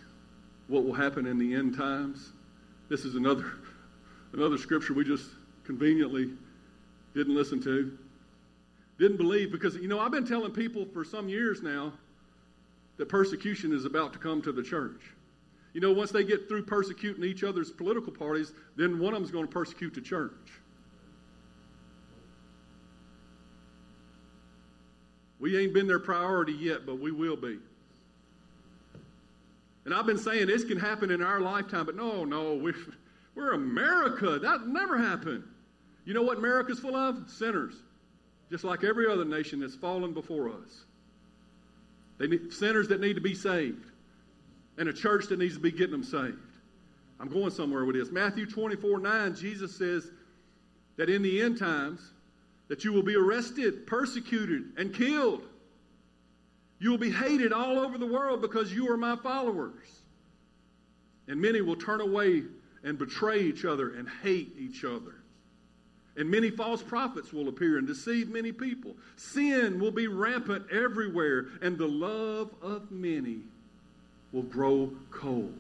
what 0.69 0.85
will 0.85 0.95
happen 0.95 1.27
in 1.27 1.39
the 1.39 1.55
end 1.55 1.77
times. 1.77 2.33
This 2.89 3.05
is 3.05 3.15
another, 3.15 3.53
another 4.33 4.59
scripture 4.59 4.95
we 4.95 5.05
just 5.05 5.29
conveniently 5.65 6.31
didn't 7.15 7.35
listen 7.35 7.63
to. 7.63 7.97
Didn't 8.99 9.17
believe 9.17 9.51
because, 9.51 9.77
you 9.77 9.89
know, 9.89 9.99
I've 9.99 10.13
been 10.13 10.27
telling 10.27 10.53
people 10.53 10.87
for 10.93 11.05
some 11.05 11.29
years 11.29 11.63
now 11.63 11.93
that 12.99 13.09
persecution 13.09 13.73
is 13.73 13.85
about 13.85 14.13
to 14.13 14.19
come 14.19 14.43
to 14.43 14.53
the 14.53 14.63
church. 14.63 15.01
You 15.73 15.81
know, 15.81 15.93
once 15.93 16.11
they 16.11 16.25
get 16.25 16.49
through 16.49 16.65
persecuting 16.65 17.25
each 17.25 17.45
other's 17.45 17.71
political 17.71 18.13
parties, 18.13 18.53
then 18.77 18.99
one 18.99 19.15
of 19.15 19.21
them's 19.21 19.33
going 19.33 19.47
to 19.47 19.53
persecute 19.53 19.95
the 19.95 20.01
church. 20.01 20.33
We 25.41 25.59
ain't 25.59 25.75
been 25.75 25.89
their 25.89 25.99
priority 25.99 26.53
yet, 26.53 26.87
but 26.87 27.01
we 27.01 27.11
will 27.11 27.37
be. 27.37 27.59
And 29.85 29.93
I've 29.93 30.07
been 30.07 30.19
saying 30.19 30.47
this 30.47 30.63
can 30.63 30.79
happen 30.79 31.11
in 31.11 31.23
our 31.23 31.41
lifetime, 31.41 31.87
but 31.87 31.97
no, 31.97 32.25
no, 32.25 32.55
we're, 32.55 32.77
we're 33.35 33.55
America. 33.55 34.39
That 34.39 34.69
never 34.69 34.97
happened. 34.97 35.43
You 36.05 36.15
know 36.15 36.23
what 36.23 36.39
America's 36.39 36.79
full 36.79 36.95
of? 36.95 37.29
Sinners. 37.29 37.75
Just 38.53 38.65
like 38.65 38.85
every 38.85 39.11
other 39.11 39.25
nation 39.25 39.61
that's 39.61 39.75
fallen 39.75 40.13
before 40.13 40.51
us. 40.51 40.85
They 42.19 42.27
need, 42.27 42.53
sinners 42.53 42.87
that 42.89 43.01
need 43.01 43.15
to 43.15 43.23
be 43.23 43.35
saved. 43.35 43.87
And 44.77 44.91
a 44.91 44.93
church 44.93 45.29
that 45.29 45.39
needs 45.39 45.55
to 45.55 45.61
be 45.61 45.73
getting 45.73 45.93
them 45.93 46.05
saved. 46.05 46.37
I'm 47.19 47.29
going 47.29 47.51
somewhere 47.51 47.87
with 47.87 47.97
this. 47.97 48.11
Matthew 48.11 48.45
24 48.45 48.99
9, 48.99 49.37
Jesus 49.37 49.75
says 49.75 50.11
that 50.99 51.09
in 51.09 51.23
the 51.23 51.41
end 51.41 51.59
times, 51.59 52.03
that 52.69 52.85
you 52.85 52.93
will 52.93 53.03
be 53.03 53.17
arrested, 53.17 53.87
persecuted, 53.87 54.65
and 54.77 54.95
killed. 54.95 55.45
You 56.79 56.91
will 56.91 56.99
be 56.99 57.11
hated 57.11 57.55
all 57.55 57.79
over 57.79 57.97
the 57.97 58.07
world 58.07 58.43
because 58.43 58.71
you 58.71 58.91
are 58.93 58.99
my 58.99 59.17
followers. 59.17 60.03
And 61.27 61.41
many 61.41 61.63
will 61.63 61.77
turn 61.77 62.03
away 62.03 62.43
and 62.85 62.99
betray 62.99 63.41
each 63.41 63.65
other 63.65 63.95
and 63.95 64.07
hate 64.23 64.55
each 64.59 64.85
other. 64.85 65.22
And 66.17 66.31
many 66.31 66.51
false 66.51 66.83
prophets 66.83 67.33
will 67.33 67.49
appear 67.49 67.79
and 67.79 67.87
deceive 67.87 68.29
many 68.29 68.53
people. 68.53 68.95
Sin 69.17 69.81
will 69.81 69.91
be 69.91 70.09
rampant 70.09 70.71
everywhere, 70.71 71.47
and 71.63 71.79
the 71.79 71.89
love 71.89 72.51
of 72.61 72.91
many 72.91 73.39
will 74.33 74.43
grow 74.43 74.93
cold. 75.11 75.59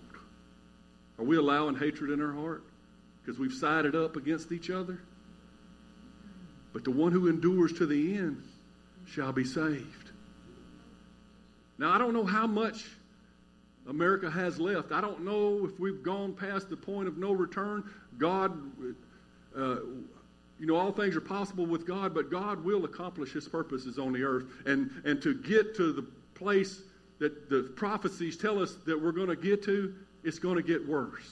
Are 1.18 1.24
we 1.24 1.36
allowing 1.36 1.76
hatred 1.76 2.10
in 2.10 2.20
our 2.20 2.32
heart 2.32 2.64
because 3.22 3.38
we've 3.38 3.52
sided 3.52 3.94
up 3.94 4.16
against 4.16 4.52
each 4.52 4.70
other? 4.70 5.00
But 6.72 6.84
the 6.84 6.90
one 6.90 7.12
who 7.12 7.28
endures 7.28 7.72
to 7.74 7.86
the 7.86 8.16
end 8.16 8.42
shall 9.06 9.32
be 9.32 9.44
saved. 9.44 10.10
Now, 11.78 11.92
I 11.92 11.98
don't 11.98 12.14
know 12.14 12.24
how 12.24 12.46
much 12.46 12.84
America 13.88 14.30
has 14.30 14.58
left. 14.60 14.92
I 14.92 15.00
don't 15.00 15.24
know 15.24 15.66
if 15.66 15.78
we've 15.80 16.02
gone 16.02 16.32
past 16.34 16.70
the 16.70 16.76
point 16.76 17.08
of 17.08 17.18
no 17.18 17.32
return. 17.32 17.90
God, 18.18 18.56
uh, 19.56 19.76
you 20.62 20.68
know, 20.68 20.76
all 20.76 20.92
things 20.92 21.16
are 21.16 21.20
possible 21.20 21.66
with 21.66 21.84
God, 21.84 22.14
but 22.14 22.30
God 22.30 22.62
will 22.64 22.84
accomplish 22.84 23.32
his 23.32 23.48
purposes 23.48 23.98
on 23.98 24.12
the 24.12 24.22
earth. 24.22 24.44
And, 24.64 24.92
and 25.04 25.20
to 25.22 25.34
get 25.34 25.74
to 25.78 25.92
the 25.92 26.06
place 26.36 26.80
that 27.18 27.50
the 27.50 27.64
prophecies 27.74 28.36
tell 28.36 28.62
us 28.62 28.72
that 28.86 29.02
we're 29.02 29.10
going 29.10 29.26
to 29.26 29.34
get 29.34 29.64
to, 29.64 29.92
it's 30.22 30.38
going 30.38 30.54
to 30.54 30.62
get 30.62 30.86
worse. 30.86 31.28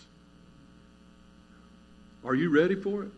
Are 2.24 2.34
you 2.34 2.50
ready 2.50 2.74
for 2.74 3.04
it? 3.04 3.12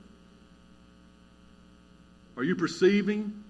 Are 2.37 2.45
you 2.45 2.57
perceiving 2.57 3.43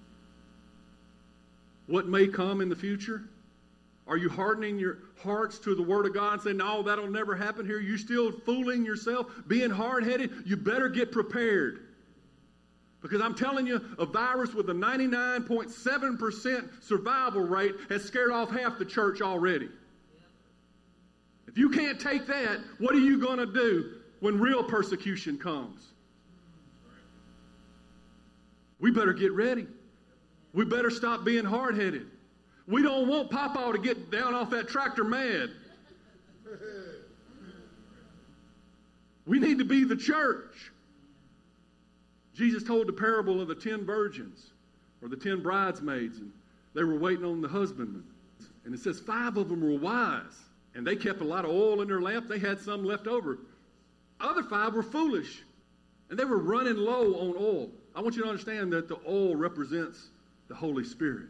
what 1.87 2.07
may 2.07 2.27
come 2.27 2.61
in 2.61 2.69
the 2.69 2.77
future? 2.77 3.23
Are 4.07 4.15
you 4.15 4.29
hardening 4.29 4.79
your 4.79 4.99
hearts 5.21 5.59
to 5.59 5.75
the 5.75 5.83
Word 5.83 6.05
of 6.05 6.13
God 6.13 6.35
and 6.35 6.41
saying, 6.41 6.57
no, 6.57 6.83
that'll 6.83 7.11
never 7.11 7.35
happen 7.35 7.65
here? 7.65 7.81
You're 7.81 7.97
still 7.97 8.31
fooling 8.31 8.85
yourself, 8.85 9.27
being 9.49 9.69
hard 9.69 10.05
headed? 10.05 10.31
You 10.45 10.55
better 10.55 10.87
get 10.87 11.11
prepared. 11.11 11.82
Because 13.03 13.21
I'm 13.21 13.35
telling 13.35 13.67
you, 13.67 13.79
a 13.99 14.05
virus 14.05 14.53
with 14.53 14.69
a 14.69 14.73
99.7% 14.73 16.69
survival 16.81 17.41
rate 17.41 17.75
has 17.89 18.05
scared 18.05 18.31
off 18.31 18.49
half 18.49 18.79
the 18.79 18.85
church 18.85 19.21
already. 19.21 19.67
If 21.47 21.57
you 21.57 21.69
can't 21.69 21.99
take 21.99 22.25
that, 22.27 22.61
what 22.79 22.95
are 22.95 22.99
you 22.99 23.19
going 23.19 23.39
to 23.39 23.45
do 23.45 23.95
when 24.21 24.39
real 24.39 24.63
persecution 24.63 25.37
comes? 25.37 25.89
We 28.79 28.89
better 28.89 29.11
get 29.11 29.33
ready. 29.33 29.67
We 30.53 30.63
better 30.63 30.89
stop 30.89 31.25
being 31.25 31.43
hard 31.43 31.75
headed. 31.75 32.07
We 32.67 32.81
don't 32.81 33.09
want 33.09 33.29
Papa 33.29 33.73
to 33.73 33.79
get 33.79 34.11
down 34.11 34.33
off 34.33 34.49
that 34.51 34.69
tractor 34.69 35.03
mad. 35.03 35.49
We 39.25 39.39
need 39.39 39.57
to 39.57 39.65
be 39.65 39.83
the 39.83 39.97
church. 39.97 40.71
Jesus 42.33 42.63
told 42.63 42.87
the 42.87 42.93
parable 42.93 43.41
of 43.41 43.47
the 43.47 43.55
ten 43.55 43.85
virgins 43.85 44.51
or 45.01 45.09
the 45.09 45.17
ten 45.17 45.41
bridesmaids, 45.41 46.17
and 46.17 46.31
they 46.73 46.83
were 46.83 46.97
waiting 46.97 47.25
on 47.25 47.41
the 47.41 47.47
husbandman. 47.47 48.03
And 48.65 48.73
it 48.73 48.79
says 48.79 48.99
five 48.99 49.37
of 49.37 49.49
them 49.49 49.61
were 49.61 49.77
wise, 49.77 50.39
and 50.73 50.85
they 50.85 50.95
kept 50.95 51.21
a 51.21 51.25
lot 51.25 51.45
of 51.45 51.51
oil 51.51 51.81
in 51.81 51.87
their 51.87 52.01
lamp. 52.01 52.27
They 52.27 52.39
had 52.39 52.59
some 52.59 52.83
left 52.83 53.07
over. 53.07 53.39
Other 54.19 54.43
five 54.43 54.73
were 54.73 54.83
foolish, 54.83 55.43
and 56.09 56.17
they 56.17 56.25
were 56.25 56.37
running 56.37 56.77
low 56.77 57.13
on 57.15 57.35
oil. 57.37 57.69
I 57.95 58.01
want 58.01 58.15
you 58.15 58.23
to 58.23 58.29
understand 58.29 58.71
that 58.73 58.87
the 58.87 58.97
oil 59.07 59.35
represents 59.35 60.09
the 60.47 60.55
Holy 60.55 60.83
Spirit. 60.83 61.27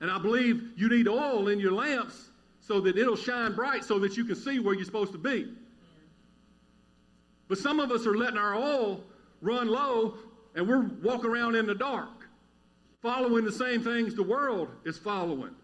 And 0.00 0.10
I 0.10 0.18
believe 0.18 0.72
you 0.76 0.88
need 0.88 1.08
oil 1.08 1.48
in 1.48 1.58
your 1.58 1.72
lamps 1.72 2.30
so 2.60 2.80
that 2.80 2.96
it'll 2.96 3.16
shine 3.16 3.54
bright 3.54 3.84
so 3.84 3.98
that 3.98 4.16
you 4.16 4.24
can 4.24 4.36
see 4.36 4.58
where 4.58 4.74
you're 4.74 4.84
supposed 4.84 5.12
to 5.12 5.18
be. 5.18 5.48
But 7.48 7.58
some 7.58 7.80
of 7.80 7.90
us 7.90 8.06
are 8.06 8.16
letting 8.16 8.38
our 8.38 8.54
oil 8.54 9.02
run 9.40 9.68
low 9.68 10.14
and 10.54 10.68
we're 10.68 10.88
walking 11.02 11.30
around 11.30 11.54
in 11.54 11.66
the 11.66 11.74
dark, 11.74 12.28
following 13.02 13.44
the 13.44 13.52
same 13.52 13.82
things 13.82 14.14
the 14.14 14.22
world 14.22 14.68
is 14.84 14.98
following. 14.98 15.54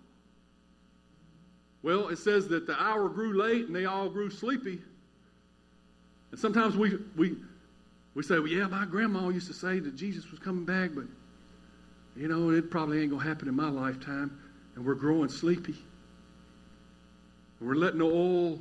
Well, 1.83 2.09
it 2.09 2.19
says 2.19 2.49
that 2.49 2.67
the 2.67 2.81
hour 2.81 3.09
grew 3.09 3.37
late 3.37 3.67
and 3.67 3.75
they 3.75 3.85
all 3.85 4.09
grew 4.09 4.31
sleepy. 4.31 4.81
And 6.31 6.41
sometimes 6.41 6.77
we, 6.77 6.99
we, 7.17 7.37
we 8.15 8.23
say, 8.23 8.39
well, 8.39 8.49
yeah, 8.49 8.67
my 8.67 8.85
grandma 8.87 9.29
used 9.29 9.47
to 9.49 9.55
say 9.55 9.79
that 9.79 9.95
Jesus 9.95 10.31
was 10.31 10.41
coming 10.41 10.65
back, 10.65 10.91
but 10.95 11.05
you 12.17 12.29
know, 12.29 12.51
it 12.51 12.71
probably 12.71 13.03
ain't 13.03 13.11
going 13.11 13.23
to 13.23 13.29
happen 13.29 13.47
in 13.47 13.55
my 13.55 13.69
lifetime. 13.69 14.39
And 14.75 14.85
we're 14.85 14.95
growing 14.95 15.29
sleepy. 15.29 15.77
We're 17.61 17.75
letting 17.75 17.99
the 17.99 18.07
oil 18.07 18.61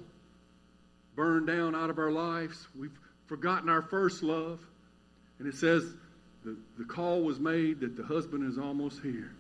burn 1.16 1.46
down 1.46 1.76
out 1.76 1.90
of 1.90 1.98
our 1.98 2.12
lives. 2.12 2.68
We've 2.78 2.98
forgotten 3.28 3.70
our 3.70 3.82
first 3.82 4.24
love. 4.24 4.60
And 5.40 5.48
it 5.48 5.56
says 5.56 5.94
the, 6.44 6.56
the 6.78 6.86
call 6.86 7.22
was 7.24 7.40
made 7.40 7.80
that 7.82 7.98
the 7.98 8.04
husband 8.04 8.50
is 8.50 8.58
almost 8.58 9.02
here. 9.02 9.32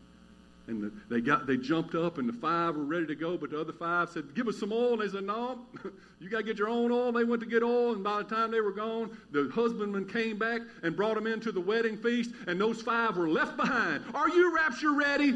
And 0.67 0.81
the, 0.81 0.91
they 1.09 1.21
got 1.21 1.45
they 1.45 1.57
jumped 1.57 1.93
up, 1.93 2.17
and 2.17 2.27
the 2.27 2.33
five 2.33 2.75
were 2.75 2.83
ready 2.83 3.05
to 3.05 3.15
go, 3.15 3.37
but 3.37 3.51
the 3.51 3.61
other 3.61 3.71
five 3.71 4.09
said, 4.09 4.33
"Give 4.33 4.47
us 4.47 4.57
some 4.57 4.73
oil." 4.73 4.93
And 4.93 5.01
they 5.01 5.13
said, 5.15 5.23
"No, 5.23 5.59
you 6.19 6.27
got 6.27 6.37
to 6.37 6.43
get 6.43 6.57
your 6.57 6.69
own 6.69 6.91
oil." 6.91 7.09
And 7.09 7.17
they 7.17 7.23
went 7.23 7.43
to 7.43 7.47
get 7.47 7.61
oil, 7.61 7.93
and 7.93 8.03
by 8.03 8.23
the 8.23 8.35
time 8.35 8.49
they 8.49 8.61
were 8.61 8.71
gone, 8.71 9.15
the 9.31 9.51
husbandman 9.53 10.07
came 10.07 10.39
back 10.39 10.61
and 10.81 10.95
brought 10.95 11.15
them 11.15 11.27
into 11.27 11.51
the 11.51 11.61
wedding 11.61 11.97
feast, 11.97 12.31
and 12.47 12.59
those 12.59 12.81
five 12.81 13.15
were 13.15 13.29
left 13.29 13.55
behind. 13.57 14.03
Are 14.15 14.29
you 14.29 14.55
rapture 14.55 14.93
ready? 14.93 15.35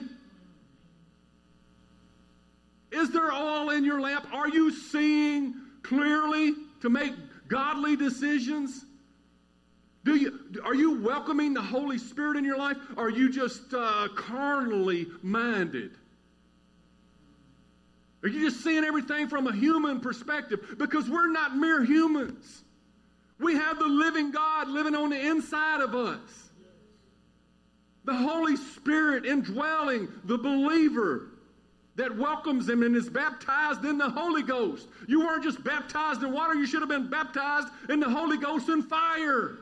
Is 2.92 3.12
there 3.12 3.32
oil 3.32 3.70
in 3.70 3.86
your 3.86 4.02
lamp? 4.02 4.34
Are 4.34 4.50
you 4.50 4.72
seeing 4.72 5.54
clearly 5.84 6.56
to 6.82 6.90
make 6.90 7.14
godly 7.48 7.96
decisions? 7.96 8.84
Do 10.10 10.16
you, 10.16 10.40
are 10.66 10.74
you 10.74 11.00
welcoming 11.00 11.54
the 11.54 11.62
Holy 11.62 12.00
Spirit 12.00 12.36
in 12.36 12.44
your 12.44 12.58
life? 12.58 12.78
Are 12.98 13.12
you 13.12 13.32
just 13.32 13.76
uh, 13.76 14.08
carnally 14.16 15.06
minded? 15.22 15.92
Are 18.24 18.28
you 18.28 18.50
just 18.50 18.64
seeing 18.64 18.84
everything 18.84 19.28
from 19.28 19.46
a 19.46 19.54
human 19.54 20.00
perspective? 20.00 20.78
Because 20.80 21.08
we're 21.08 21.32
not 21.32 21.56
mere 21.56 21.84
humans. 21.84 22.64
We 23.40 23.54
have 23.54 23.78
the 23.78 23.86
living 23.86 24.32
God 24.32 24.68
living 24.70 24.96
on 24.96 25.12
the 25.12 25.28
inside 25.28 25.82
of 25.82 25.94
us. 25.94 26.50
The 28.06 28.16
Holy 28.16 28.56
Spirit 28.56 29.28
indwelling 29.28 30.08
the 30.24 30.40
believer 30.40 31.34
that 31.98 32.18
welcomes 32.18 32.68
him 32.68 32.82
and 32.82 32.96
is 32.96 33.10
baptized 33.12 33.86
in 33.86 34.00
the 34.00 34.10
Holy 34.10 34.42
Ghost. 34.42 34.88
You 35.08 35.20
weren't 35.20 35.44
just 35.44 35.64
baptized 35.64 36.24
in 36.24 36.32
water, 36.32 36.56
you 36.56 36.66
should 36.66 36.82
have 36.82 36.90
been 36.90 37.12
baptized 37.12 37.68
in 37.90 38.00
the 38.00 38.10
Holy 38.10 38.38
Ghost 38.38 38.70
and 38.70 38.84
fire 38.84 39.60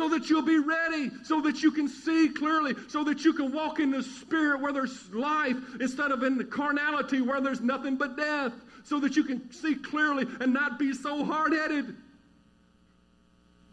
so 0.00 0.08
that 0.08 0.30
you'll 0.30 0.40
be 0.40 0.58
ready, 0.58 1.10
so 1.24 1.42
that 1.42 1.62
you 1.62 1.70
can 1.70 1.86
see 1.86 2.30
clearly, 2.30 2.74
so 2.88 3.04
that 3.04 3.22
you 3.22 3.34
can 3.34 3.52
walk 3.52 3.80
in 3.80 3.90
the 3.90 4.02
spirit 4.02 4.58
where 4.58 4.72
there's 4.72 5.12
life 5.12 5.58
instead 5.78 6.10
of 6.10 6.22
in 6.22 6.38
the 6.38 6.44
carnality 6.44 7.20
where 7.20 7.38
there's 7.38 7.60
nothing 7.60 7.96
but 7.96 8.16
death, 8.16 8.54
so 8.82 8.98
that 8.98 9.14
you 9.14 9.22
can 9.22 9.52
see 9.52 9.74
clearly 9.74 10.26
and 10.40 10.54
not 10.54 10.78
be 10.78 10.94
so 10.94 11.22
hard 11.22 11.52
headed. 11.52 11.94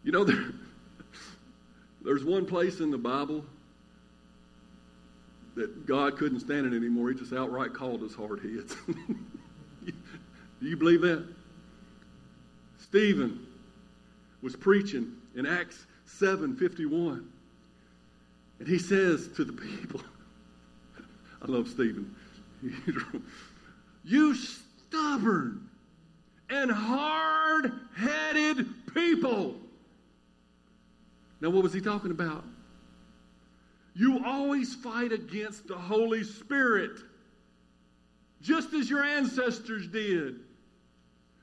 You 0.04 0.12
know, 0.12 0.22
there, 0.22 0.52
there's 2.04 2.24
one 2.24 2.44
place 2.44 2.80
in 2.80 2.90
the 2.90 2.98
Bible 2.98 3.42
that 5.54 5.86
God 5.86 6.18
couldn't 6.18 6.40
stand 6.40 6.66
it 6.66 6.76
anymore. 6.76 7.08
He 7.08 7.18
just 7.18 7.32
outright 7.32 7.72
called 7.72 8.02
us 8.02 8.14
hard 8.14 8.40
heads. 8.40 8.76
Do 9.86 10.68
you 10.68 10.76
believe 10.76 11.00
that? 11.00 11.26
Stephen 12.80 13.46
was 14.42 14.54
preaching 14.54 15.14
in 15.34 15.46
Acts 15.46 15.86
7:51. 16.08 17.24
And 18.58 18.68
he 18.68 18.78
says 18.78 19.28
to 19.36 19.44
the 19.44 19.52
people, 19.52 20.00
I 21.42 21.46
love 21.46 21.68
Stephen. 21.68 22.14
you 24.04 24.34
stubborn 24.34 25.68
and 26.50 26.70
hard-headed 26.70 28.66
people. 28.94 29.56
Now 31.40 31.50
what 31.50 31.62
was 31.62 31.72
he 31.72 31.80
talking 31.80 32.10
about? 32.10 32.44
You 33.94 34.24
always 34.24 34.74
fight 34.74 35.12
against 35.12 35.68
the 35.68 35.76
Holy 35.76 36.24
Spirit, 36.24 36.98
just 38.42 38.72
as 38.72 38.88
your 38.88 39.04
ancestors 39.04 39.86
did. 39.88 40.40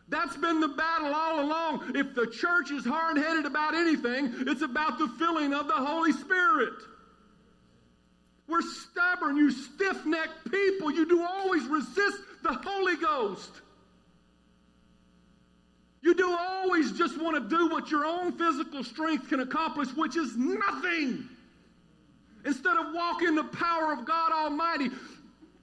That's 0.08 0.38
been 0.38 0.60
the 0.60 0.68
battle 0.68 1.14
all 1.14 1.42
along. 1.42 1.96
If 1.96 2.14
the 2.14 2.28
church 2.28 2.72
is 2.72 2.86
hard 2.86 3.18
headed 3.18 3.46
about 3.46 3.74
anything, 3.74 4.34
it's 4.48 4.62
about 4.62 5.00
the 5.00 5.08
filling 5.20 5.54
of 5.54 5.68
the 5.68 5.74
Holy 5.74 6.12
Spirit. 6.12 6.74
We're 8.48 8.62
stubborn, 8.62 9.38
you 9.38 9.50
stiff 9.50 10.06
necked 10.06 10.52
people. 10.52 10.92
You 10.92 11.08
do 11.08 11.24
always 11.24 11.66
resist 11.66 12.18
the 12.44 12.54
Holy 12.54 12.96
Ghost. 12.98 13.50
You 16.04 16.14
do 16.14 16.30
always 16.40 16.92
just 16.92 17.20
want 17.20 17.36
to 17.36 17.58
do 17.58 17.68
what 17.68 17.90
your 17.90 18.06
own 18.06 18.32
physical 18.34 18.84
strength 18.84 19.28
can 19.30 19.40
accomplish, 19.40 19.90
which 19.96 20.16
is 20.16 20.38
nothing. 20.38 21.28
Instead 22.46 22.78
of 22.78 22.94
walking 22.94 23.34
the 23.34 23.44
power 23.44 23.92
of 23.92 24.06
God 24.06 24.32
Almighty, 24.32 24.92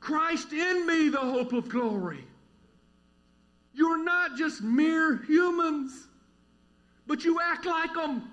Christ 0.00 0.52
in 0.52 0.85
me, 0.85 1.11
the 1.11 1.18
hope 1.18 1.52
of 1.52 1.68
glory. 1.68 2.24
You're 3.74 4.02
not 4.02 4.37
just 4.37 4.62
mere 4.62 5.22
humans, 5.24 6.08
but 7.06 7.24
you 7.24 7.40
act 7.40 7.64
like 7.66 7.94
them. 7.94 8.30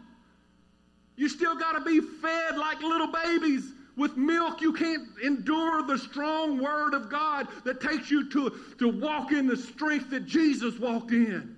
You 1.15 1.29
still 1.29 1.55
got 1.55 1.73
to 1.73 1.81
be 1.81 1.99
fed 1.99 2.57
like 2.57 2.81
little 2.81 3.11
babies. 3.11 3.73
With 3.97 4.15
milk, 4.15 4.61
you 4.61 4.71
can't 4.71 5.03
endure 5.21 5.83
the 5.83 5.97
strong 5.97 6.57
word 6.57 6.93
of 6.93 7.09
God 7.09 7.47
that 7.65 7.81
takes 7.81 8.09
you 8.09 8.29
to, 8.29 8.57
to 8.77 8.87
walk 8.87 9.33
in 9.33 9.45
the 9.45 9.57
strength 9.57 10.09
that 10.11 10.25
Jesus 10.25 10.79
walked 10.79 11.11
in. 11.11 11.57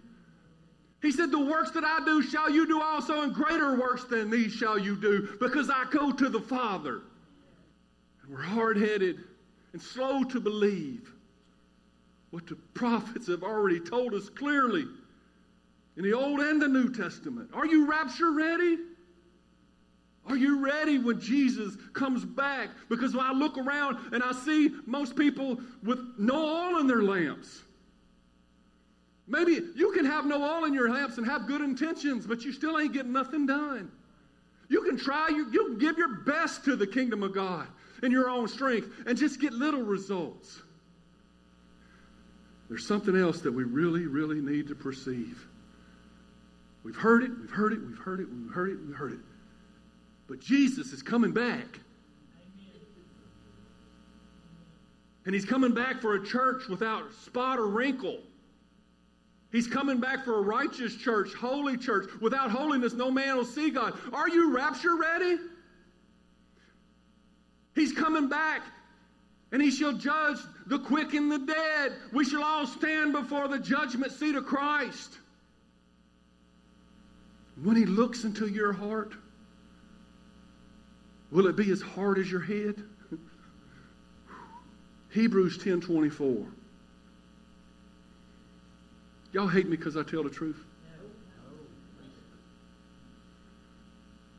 He 1.01 1.11
said, 1.11 1.31
The 1.31 1.39
works 1.39 1.71
that 1.71 1.83
I 1.83 2.03
do 2.05 2.23
shall 2.23 2.49
you 2.49 2.65
do 2.65 2.81
also, 2.81 3.21
and 3.21 3.33
greater 3.33 3.75
works 3.79 4.05
than 4.05 4.31
these 4.31 4.51
shall 4.51 4.79
you 4.79 4.95
do, 4.95 5.37
because 5.39 5.69
I 5.69 5.85
go 5.91 6.11
to 6.11 6.29
the 6.29 6.41
Father. 6.41 7.01
And 8.23 8.31
we're 8.31 8.41
hard 8.41 8.77
headed 8.77 9.23
and 9.73 9.81
slow 9.81 10.23
to 10.23 10.39
believe 10.39 11.11
what 12.31 12.47
the 12.47 12.55
prophets 12.73 13.27
have 13.27 13.43
already 13.43 13.79
told 13.79 14.13
us 14.13 14.29
clearly 14.29 14.85
in 15.97 16.03
the 16.03 16.13
Old 16.13 16.39
and 16.39 16.61
the 16.61 16.67
New 16.67 16.91
Testament. 16.93 17.49
Are 17.53 17.65
you 17.65 17.85
rapture 17.85 18.31
ready? 18.31 18.77
Are 20.27 20.37
you 20.37 20.63
ready 20.63 20.97
when 20.97 21.19
Jesus 21.19 21.75
comes 21.93 22.23
back? 22.23 22.69
Because 22.89 23.13
when 23.13 23.25
I 23.25 23.33
look 23.33 23.57
around 23.57 23.97
and 24.13 24.23
I 24.23 24.31
see 24.31 24.71
most 24.85 25.15
people 25.15 25.59
with 25.83 25.99
no 26.17 26.35
oil 26.35 26.79
in 26.79 26.87
their 26.87 27.03
lamps. 27.03 27.63
Maybe 29.27 29.59
you 29.75 29.91
can 29.93 30.05
have 30.05 30.25
no 30.25 30.43
oil 30.43 30.65
in 30.65 30.73
your 30.73 30.89
lamps 30.89 31.17
and 31.17 31.25
have 31.25 31.47
good 31.47 31.61
intentions, 31.61 32.25
but 32.25 32.43
you 32.43 32.51
still 32.51 32.79
ain't 32.79 32.93
getting 32.93 33.13
nothing 33.13 33.45
done. 33.45 33.91
You 34.69 34.83
can 34.83 34.97
try, 34.97 35.27
you, 35.29 35.49
you 35.51 35.65
can 35.65 35.77
give 35.77 35.97
your 35.97 36.19
best 36.19 36.63
to 36.65 36.75
the 36.75 36.87
kingdom 36.87 37.23
of 37.23 37.33
God 37.33 37.67
in 38.03 38.11
your 38.11 38.29
own 38.29 38.47
strength 38.47 38.89
and 39.05 39.17
just 39.17 39.39
get 39.41 39.53
little 39.53 39.81
results. 39.81 40.61
There's 42.71 42.87
something 42.87 43.17
else 43.17 43.41
that 43.41 43.51
we 43.51 43.65
really, 43.65 44.05
really 44.05 44.39
need 44.39 44.69
to 44.69 44.75
perceive. 44.75 45.45
We've 46.83 46.95
heard 46.95 47.21
it, 47.21 47.31
we've 47.37 47.51
heard 47.51 47.73
it, 47.73 47.79
we've 47.85 47.97
heard 47.97 48.21
it, 48.21 48.27
we've 48.31 48.53
heard 48.53 48.69
it, 48.69 48.77
we've 48.87 48.95
heard 48.95 49.11
it. 49.11 49.19
But 50.29 50.39
Jesus 50.39 50.93
is 50.93 51.03
coming 51.03 51.33
back. 51.33 51.81
And 55.25 55.35
he's 55.35 55.43
coming 55.43 55.73
back 55.73 55.99
for 55.99 56.15
a 56.15 56.25
church 56.25 56.69
without 56.69 57.13
spot 57.13 57.59
or 57.59 57.67
wrinkle. 57.67 58.19
He's 59.51 59.67
coming 59.67 59.99
back 59.99 60.23
for 60.23 60.37
a 60.37 60.41
righteous 60.41 60.95
church, 60.95 61.33
holy 61.33 61.75
church. 61.75 62.09
Without 62.21 62.51
holiness, 62.51 62.93
no 62.93 63.11
man 63.11 63.35
will 63.35 63.43
see 63.43 63.69
God. 63.69 63.99
Are 64.13 64.29
you 64.29 64.55
rapture 64.55 64.95
ready? 64.95 65.39
He's 67.75 67.91
coming 67.91 68.29
back 68.29 68.61
and 69.51 69.61
he 69.61 69.69
shall 69.69 69.93
judge 69.93 70.37
the 70.65 70.79
quick 70.79 71.13
and 71.13 71.31
the 71.31 71.39
dead. 71.39 71.93
We 72.13 72.23
shall 72.25 72.43
all 72.43 72.65
stand 72.65 73.11
before 73.11 73.47
the 73.47 73.59
judgment 73.59 74.13
seat 74.13 74.35
of 74.35 74.45
Christ. 74.45 75.17
When 77.61 77.75
he 77.75 77.85
looks 77.85 78.23
into 78.23 78.47
your 78.47 78.71
heart, 78.71 79.13
will 81.31 81.47
it 81.47 81.55
be 81.55 81.69
as 81.69 81.81
hard 81.81 82.17
as 82.17 82.31
your 82.31 82.41
head? 82.41 82.81
Hebrews 85.09 85.57
10 85.57 85.81
24. 85.81 86.47
Y'all 89.33 89.47
hate 89.47 89.67
me 89.67 89.77
because 89.77 89.95
I 89.95 90.03
tell 90.03 90.23
the 90.23 90.29
truth? 90.29 90.61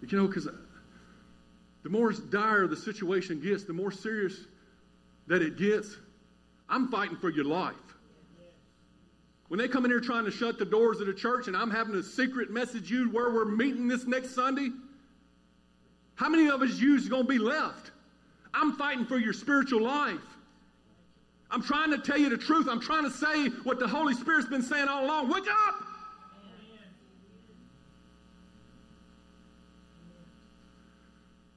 You 0.08 0.18
know, 0.18 0.26
because 0.26 0.48
the 1.82 1.88
more 1.88 2.12
dire 2.12 2.66
the 2.66 2.76
situation 2.76 3.40
gets, 3.40 3.64
the 3.64 3.72
more 3.72 3.90
serious 3.90 4.36
that 5.32 5.40
it 5.40 5.56
gets, 5.56 5.96
I'm 6.68 6.88
fighting 6.88 7.16
for 7.16 7.30
your 7.30 7.46
life. 7.46 7.74
When 9.48 9.58
they 9.58 9.66
come 9.66 9.86
in 9.86 9.90
here 9.90 9.98
trying 9.98 10.26
to 10.26 10.30
shut 10.30 10.58
the 10.58 10.66
doors 10.66 11.00
of 11.00 11.06
the 11.06 11.14
church 11.14 11.46
and 11.46 11.56
I'm 11.56 11.70
having 11.70 11.94
to 11.94 12.02
secret 12.02 12.50
message 12.50 12.90
you 12.90 13.08
where 13.08 13.30
we're 13.30 13.46
meeting 13.46 13.88
this 13.88 14.04
next 14.04 14.34
Sunday, 14.34 14.68
how 16.16 16.28
many 16.28 16.50
of 16.50 16.60
us 16.60 16.78
you 16.78 16.96
is 16.96 17.08
going 17.08 17.22
to 17.22 17.28
be 17.28 17.38
left? 17.38 17.92
I'm 18.52 18.76
fighting 18.76 19.06
for 19.06 19.16
your 19.16 19.32
spiritual 19.32 19.80
life. 19.80 20.20
I'm 21.50 21.62
trying 21.62 21.92
to 21.92 21.98
tell 21.98 22.18
you 22.18 22.28
the 22.28 22.36
truth. 22.36 22.68
I'm 22.68 22.80
trying 22.80 23.04
to 23.04 23.10
say 23.10 23.48
what 23.64 23.78
the 23.78 23.88
Holy 23.88 24.12
Spirit's 24.12 24.50
been 24.50 24.62
saying 24.62 24.88
all 24.88 25.06
along. 25.06 25.30
Wake 25.30 25.44
up! 25.48 25.82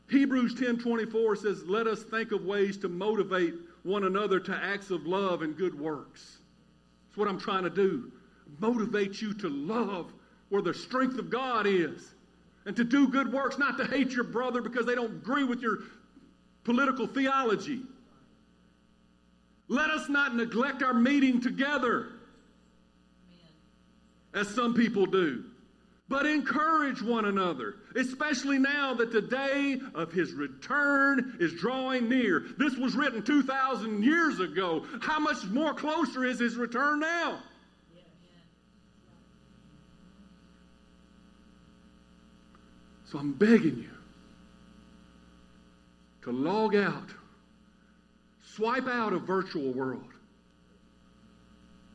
Hebrews 0.10 0.54
10:24 0.56 1.36
says, 1.36 1.66
"Let 1.66 1.88
us 1.88 2.04
think 2.04 2.32
of 2.32 2.46
ways 2.46 2.78
to 2.78 2.88
motivate 2.88 3.56
one 3.86 4.04
another 4.04 4.40
to 4.40 4.54
acts 4.54 4.92
of 4.92 5.06
love 5.06 5.42
and 5.42 5.56
good 5.56 5.80
works." 5.80 6.40
That's 7.08 7.18
what 7.18 7.28
I'm 7.28 7.40
trying 7.40 7.64
to 7.64 7.70
do. 7.70 8.12
Motivate 8.60 9.22
you 9.22 9.34
to 9.36 9.48
love 9.50 10.12
where 10.50 10.62
the 10.62 10.74
strength 10.74 11.18
of 11.18 11.30
God 11.30 11.66
is. 11.66 12.14
And 12.66 12.76
to 12.76 12.84
do 12.84 13.08
good 13.08 13.32
works, 13.32 13.58
not 13.60 13.78
to 13.78 13.86
hate 13.86 14.12
your 14.12 14.24
brother 14.24 14.60
because 14.60 14.86
they 14.88 14.96
don't 14.96 15.12
agree 15.12 15.44
with 15.44 15.62
your 15.62 15.84
political 16.64 17.06
theology. 17.06 17.86
Let 19.68 19.92
us 19.92 20.10
not 20.10 20.36
neglect 20.36 20.82
our 20.82 20.94
meeting 20.94 21.40
together, 21.42 22.14
as 24.34 24.48
some 24.48 24.74
people 24.74 25.06
do, 25.06 25.46
but 26.10 26.26
encourage 26.26 27.02
one 27.02 27.26
another, 27.26 27.76
especially 27.96 28.60
now 28.60 28.94
that 28.94 29.12
the 29.12 29.22
day 29.22 29.80
of 29.94 30.12
his 30.12 30.34
return 30.34 31.38
is 31.40 31.54
drawing 31.54 32.10
near. 32.10 32.46
This 32.58 32.76
was 32.76 32.96
written 32.96 33.24
2,000 33.24 34.04
years 34.04 34.40
ago. 34.40 34.86
How 35.02 35.20
much 35.20 35.46
more 35.46 35.74
closer 35.74 36.26
is 36.26 36.40
his 36.40 36.56
return 36.56 37.00
now? 37.00 37.40
So 43.12 43.20
I'm 43.20 43.34
begging 43.34 43.78
you 43.78 43.90
to 46.24 46.32
log 46.32 46.76
out, 46.76 47.10
swipe 48.44 48.88
out 48.88 49.14
a 49.14 49.20
virtual 49.20 49.72
world, 49.72 50.12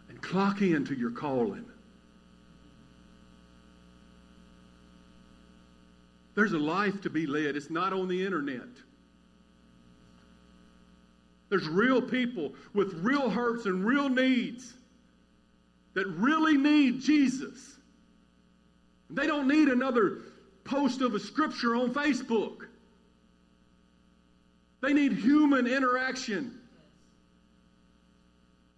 and 0.08 0.22
clock 0.22 0.62
into 0.62 0.94
your 0.94 1.10
calling. 1.10 1.66
There's 6.40 6.54
a 6.54 6.58
life 6.58 7.02
to 7.02 7.10
be 7.10 7.26
led. 7.26 7.54
It's 7.54 7.68
not 7.68 7.92
on 7.92 8.08
the 8.08 8.24
internet. 8.24 8.70
There's 11.50 11.68
real 11.68 12.00
people 12.00 12.54
with 12.72 12.94
real 12.94 13.28
hurts 13.28 13.66
and 13.66 13.84
real 13.84 14.08
needs 14.08 14.72
that 15.92 16.06
really 16.06 16.56
need 16.56 17.02
Jesus. 17.02 17.76
They 19.10 19.26
don't 19.26 19.48
need 19.48 19.68
another 19.68 20.22
post 20.64 21.02
of 21.02 21.14
a 21.14 21.20
scripture 21.20 21.76
on 21.76 21.92
Facebook. 21.92 22.68
They 24.80 24.94
need 24.94 25.12
human 25.12 25.66
interaction. 25.66 26.58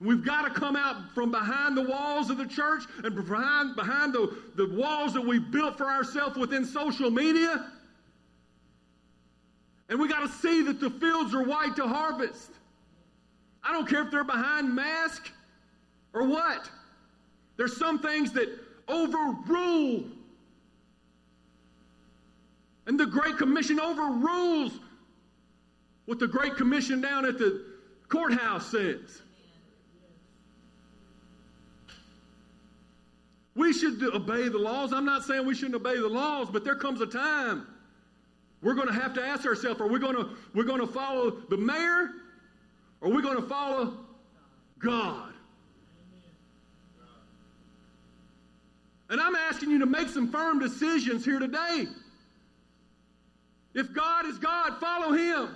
We've 0.02 0.24
got 0.24 0.42
to 0.42 0.50
come 0.50 0.74
out 0.74 1.12
from 1.14 1.30
behind 1.30 1.76
the 1.76 1.82
walls 1.82 2.28
of 2.28 2.36
the 2.36 2.46
church 2.46 2.82
and 3.04 3.14
behind, 3.14 3.76
behind 3.76 4.12
the, 4.12 4.36
the 4.56 4.68
walls 4.74 5.14
that 5.14 5.24
we've 5.24 5.50
built 5.50 5.78
for 5.78 5.86
ourselves 5.86 6.36
within 6.36 6.64
social 6.64 7.10
media 7.10 7.64
And 9.88 10.00
we 10.00 10.08
got 10.08 10.20
to 10.20 10.28
see 10.28 10.62
that 10.62 10.80
the 10.80 10.90
fields 10.90 11.34
are 11.34 11.44
white 11.44 11.76
to 11.76 11.86
harvest. 11.86 12.50
I 13.62 13.72
don't 13.72 13.88
care 13.88 14.02
if 14.02 14.10
they're 14.10 14.24
behind 14.24 14.74
mask 14.74 15.30
or 16.14 16.26
what. 16.26 16.68
There's 17.56 17.76
some 17.76 17.98
things 17.98 18.32
that 18.32 18.48
overrule. 18.88 20.04
And 22.86 22.98
the 22.98 23.06
Great 23.06 23.36
Commission 23.36 23.78
overrules 23.78 24.72
what 26.06 26.18
the 26.18 26.26
Great 26.26 26.56
Commission 26.56 27.00
down 27.00 27.24
at 27.26 27.38
the 27.38 27.64
courthouse 28.08 28.70
says. 28.70 29.21
We 33.54 33.72
should 33.72 34.02
obey 34.02 34.48
the 34.48 34.58
laws. 34.58 34.92
I'm 34.92 35.04
not 35.04 35.24
saying 35.24 35.46
we 35.46 35.54
shouldn't 35.54 35.74
obey 35.74 35.98
the 35.98 36.08
laws, 36.08 36.48
but 36.50 36.64
there 36.64 36.76
comes 36.76 37.00
a 37.00 37.06
time 37.06 37.66
we're 38.62 38.74
going 38.74 38.86
to 38.86 38.94
have 38.94 39.12
to 39.14 39.22
ask 39.22 39.44
ourselves: 39.44 39.80
Are 39.80 39.88
we 39.88 39.98
going 39.98 40.16
to 40.16 40.30
we're 40.54 40.64
going 40.64 40.80
to 40.80 40.86
follow 40.86 41.30
the 41.30 41.56
mayor, 41.56 42.10
or 43.00 43.08
are 43.08 43.12
we 43.12 43.20
going 43.20 43.36
to 43.36 43.46
follow 43.48 43.94
God? 44.78 45.32
And 49.10 49.20
I'm 49.20 49.36
asking 49.36 49.70
you 49.70 49.78
to 49.80 49.86
make 49.86 50.08
some 50.08 50.30
firm 50.30 50.58
decisions 50.58 51.24
here 51.24 51.38
today. 51.38 51.86
If 53.74 53.92
God 53.92 54.26
is 54.26 54.38
God, 54.38 54.78
follow 54.80 55.12
Him. 55.12 55.54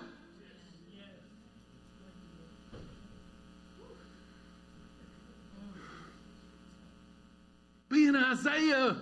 Be 7.97 8.09
in 8.09 8.15
Isaiah. 8.15 8.95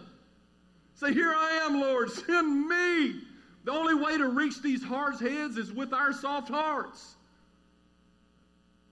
Say, 0.94 1.12
Here 1.12 1.34
I 1.36 1.66
am, 1.66 1.80
Lord, 1.80 2.12
send 2.12 2.68
me. 2.68 3.22
The 3.64 3.72
only 3.72 3.94
way 3.94 4.16
to 4.16 4.28
reach 4.28 4.62
these 4.62 4.84
hard 4.84 5.18
heads 5.18 5.56
is 5.56 5.72
with 5.72 5.92
our 5.92 6.12
soft 6.12 6.48
hearts. 6.48 7.16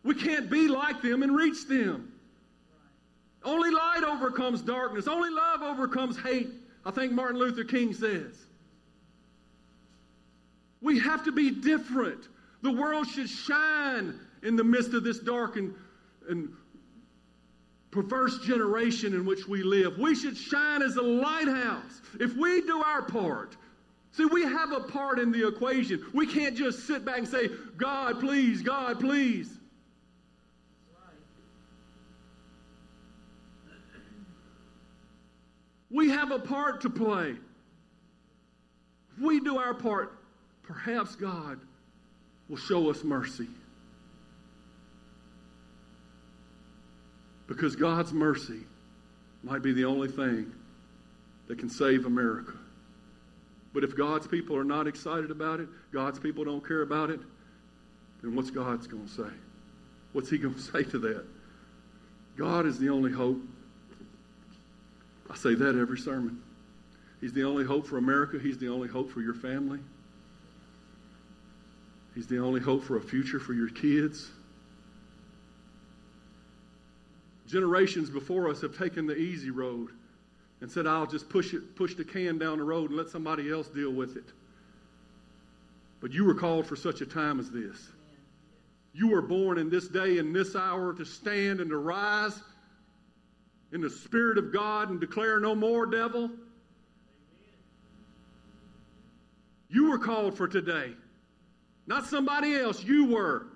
We 0.03 0.17
can't 0.17 0.51
be 0.51 0.67
like 0.67 1.03
them 1.03 1.23
and 1.23 1.37
reach 1.37 1.69
them. 1.69 2.11
Only 3.45 3.71
light 3.71 4.03
overcomes 4.03 4.61
darkness. 4.61 5.07
Only 5.07 5.31
love 5.31 5.63
overcomes 5.63 6.19
hate. 6.19 6.51
I 6.85 6.91
think 6.91 7.13
Martin 7.13 7.39
Luther 7.39 7.63
King 7.63 7.95
says. 7.95 8.35
We 10.81 10.99
have 10.99 11.25
to 11.27 11.33
be 11.33 11.53
different. 11.53 12.27
The 12.63 12.73
world 12.73 13.07
should 13.07 13.31
shine 13.31 14.19
in 14.43 14.57
the 14.57 14.65
midst 14.65 14.95
of 14.95 15.05
this 15.05 15.21
dark 15.21 15.55
and, 15.55 15.73
and 16.29 16.53
perverse 17.93 18.39
generation 18.39 19.13
in 19.13 19.25
which 19.25 19.47
we 19.47 19.63
live. 19.63 19.99
We 19.99 20.17
should 20.17 20.37
shine 20.37 20.83
as 20.83 20.97
a 20.97 21.03
lighthouse. 21.03 22.01
If 22.19 22.35
we 22.35 22.63
do 22.63 22.83
our 22.83 23.03
part, 23.03 23.57
see, 24.11 24.25
we 24.25 24.43
have 24.43 24.73
a 24.73 24.81
part 24.81 25.21
in 25.21 25.31
the 25.31 25.47
equation. 25.47 26.05
We 26.13 26.27
can't 26.27 26.57
just 26.57 26.87
sit 26.87 27.05
back 27.05 27.19
and 27.19 27.29
say, 27.29 27.51
God, 27.77 28.19
please, 28.19 28.63
God, 28.63 28.99
please. 28.99 29.59
We 35.91 36.09
have 36.09 36.31
a 36.31 36.39
part 36.39 36.81
to 36.81 36.91
play. 36.91 37.37
If 39.15 39.23
we 39.23 39.41
do 39.41 39.59
our 39.59 39.75
part, 39.75 40.19
perhaps 40.63 41.15
God 41.15 41.61
will 42.49 42.57
show 42.57 42.89
us 42.89 43.05
mercy. 43.05 43.49
Because 47.53 47.77
God's 47.77 48.15
mercy 48.15 48.61
might 49.43 49.63
be 49.63 49.73
the 49.73 49.85
only 49.85 50.09
thing 50.09 50.51
that 51.49 51.59
can 51.59 51.69
save 51.69 52.07
America. 52.07 52.55
But 53.75 53.85
if 53.85 53.95
God's 53.95 54.27
people 54.27 54.57
are 54.57 54.65
not 54.65 54.87
excited 54.87 55.31
about 55.31 55.61
it, 55.61 55.69
God's 55.93 56.19
people 56.19 56.45
don't 56.45 56.67
care 56.67 56.81
about 56.81 57.11
it, 57.11 57.21
then 58.23 58.35
what's 58.35 58.51
God's 58.51 58.87
going 58.87 59.07
to 59.07 59.13
say? 59.13 59.31
What's 60.15 60.31
He 60.31 60.39
going 60.39 60.55
to 60.61 60.61
say 60.61 60.83
to 60.85 60.99
that? 61.01 61.25
God 62.39 62.65
is 62.65 62.79
the 62.79 62.89
only 62.89 63.13
hope. 63.13 63.39
I 65.31 65.37
say 65.37 65.55
that 65.55 65.77
every 65.77 65.99
sermon. 65.99 66.43
He's 67.21 67.35
the 67.35 67.45
only 67.45 67.65
hope 67.65 67.87
for 67.87 67.99
America. 67.99 68.39
He's 68.39 68.57
the 68.57 68.69
only 68.69 68.89
hope 68.89 69.11
for 69.11 69.21
your 69.21 69.35
family. 69.35 69.79
He's 72.15 72.27
the 72.27 72.39
only 72.39 72.63
hope 72.63 72.83
for 72.83 72.97
a 72.97 73.03
future 73.03 73.39
for 73.39 73.53
your 73.53 73.69
kids. 73.69 74.31
Generations 77.53 78.09
before 78.09 78.49
us 78.49 78.63
have 78.63 78.79
taken 78.79 79.07
the 79.07 79.15
easy 79.15 79.51
road 79.51 79.91
and 80.63 80.71
said, 80.71 80.87
I'll 80.87 81.07
just 81.07 81.29
push 81.29 81.53
it, 81.53 81.77
push 81.77 81.95
the 81.95 82.05
can 82.05 82.39
down 82.39 82.57
the 82.57 82.65
road 82.65 82.89
and 82.89 82.97
let 82.97 83.11
somebody 83.11 83.53
else 83.53 83.69
deal 83.69 83.93
with 83.93 84.17
it. 84.17 84.25
But 86.01 86.13
you 86.13 86.25
were 86.25 86.35
called 86.35 86.67
for 86.67 86.77
such 86.77 87.03
a 87.03 87.07
time 87.07 87.39
as 87.39 87.51
this. 87.51 87.91
You 88.95 89.11
were 89.11 89.21
born 89.21 89.59
in 89.59 89.69
this 89.69 89.87
day 89.87 90.17
and 90.17 90.35
this 90.35 90.57
hour 90.57 90.95
to 90.95 91.05
stand 91.05 91.61
and 91.61 91.69
to 91.69 91.77
rise 91.77 92.41
in 93.73 93.83
the 93.83 93.91
Spirit 93.91 94.39
of 94.39 94.51
God 94.51 94.89
and 94.89 94.99
declare 94.99 95.39
no 95.39 95.55
more, 95.55 95.85
devil. 95.85 96.31
You 99.69 99.91
were 99.91 99.99
called 99.99 100.39
for 100.39 100.49
today. 100.49 100.95
Not 101.87 102.07
somebody 102.07 102.55
else. 102.55 102.83
You 102.83 103.05
were. 103.05 103.52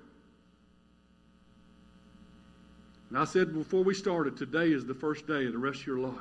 And 3.09 3.19
I 3.19 3.25
said 3.25 3.55
before 3.55 3.85
we 3.85 3.95
started, 3.95 4.37
today 4.37 4.73
is 4.73 4.85
the 4.85 4.95
first 4.95 5.27
day 5.27 5.47
of 5.47 5.53
the 5.53 5.59
rest 5.59 5.81
of 5.81 5.87
your 5.87 5.99
life. 5.99 6.15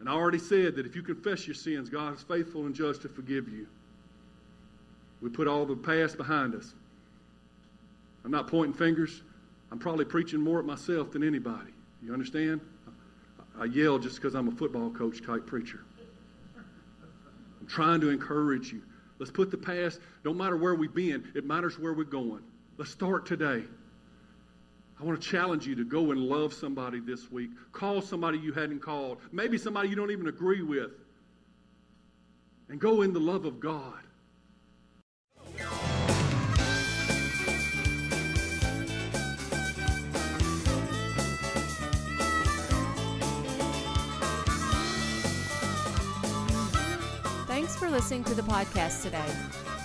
And 0.00 0.08
I 0.08 0.12
already 0.12 0.38
said 0.38 0.76
that 0.76 0.86
if 0.86 0.94
you 0.94 1.02
confess 1.02 1.46
your 1.46 1.54
sins, 1.54 1.88
God 1.88 2.14
is 2.14 2.22
faithful 2.22 2.66
and 2.66 2.74
just 2.74 3.02
to 3.02 3.08
forgive 3.08 3.48
you. 3.48 3.66
We 5.20 5.30
put 5.30 5.48
all 5.48 5.66
the 5.66 5.74
past 5.74 6.16
behind 6.16 6.54
us. 6.54 6.72
I'm 8.24 8.30
not 8.30 8.46
pointing 8.46 8.74
fingers. 8.74 9.22
I'm 9.72 9.78
probably 9.78 10.04
preaching 10.04 10.40
more 10.40 10.58
at 10.58 10.64
myself 10.64 11.10
than 11.10 11.22
anybody. 11.22 11.72
You 12.02 12.12
understand? 12.12 12.60
I 13.58 13.64
yell 13.64 13.98
just 13.98 14.16
because 14.16 14.34
I'm 14.34 14.48
a 14.48 14.52
football 14.52 14.90
coach 14.90 15.24
type 15.24 15.46
preacher. 15.46 15.80
I'm 17.60 17.66
trying 17.66 18.00
to 18.02 18.10
encourage 18.10 18.72
you. 18.72 18.82
Let's 19.18 19.32
put 19.32 19.50
the 19.50 19.56
past, 19.56 19.98
don't 20.22 20.36
matter 20.36 20.56
where 20.56 20.76
we've 20.76 20.94
been, 20.94 21.28
it 21.34 21.44
matters 21.44 21.76
where 21.78 21.92
we're 21.92 22.04
going. 22.04 22.42
Let's 22.78 22.92
start 22.92 23.26
today. 23.26 23.64
I 25.00 25.04
want 25.04 25.20
to 25.20 25.28
challenge 25.28 25.66
you 25.66 25.74
to 25.74 25.84
go 25.84 26.12
and 26.12 26.20
love 26.20 26.54
somebody 26.54 27.00
this 27.00 27.28
week. 27.28 27.50
Call 27.72 28.00
somebody 28.00 28.38
you 28.38 28.52
hadn't 28.52 28.78
called, 28.78 29.18
maybe 29.32 29.58
somebody 29.58 29.88
you 29.88 29.96
don't 29.96 30.12
even 30.12 30.28
agree 30.28 30.62
with, 30.62 30.92
and 32.68 32.80
go 32.80 33.02
in 33.02 33.12
the 33.12 33.18
love 33.18 33.46
of 33.46 33.58
God. 33.58 33.94
Thanks 47.48 47.74
for 47.74 47.90
listening 47.90 48.22
to 48.22 48.34
the 48.36 48.42
podcast 48.42 49.02
today. 49.02 49.57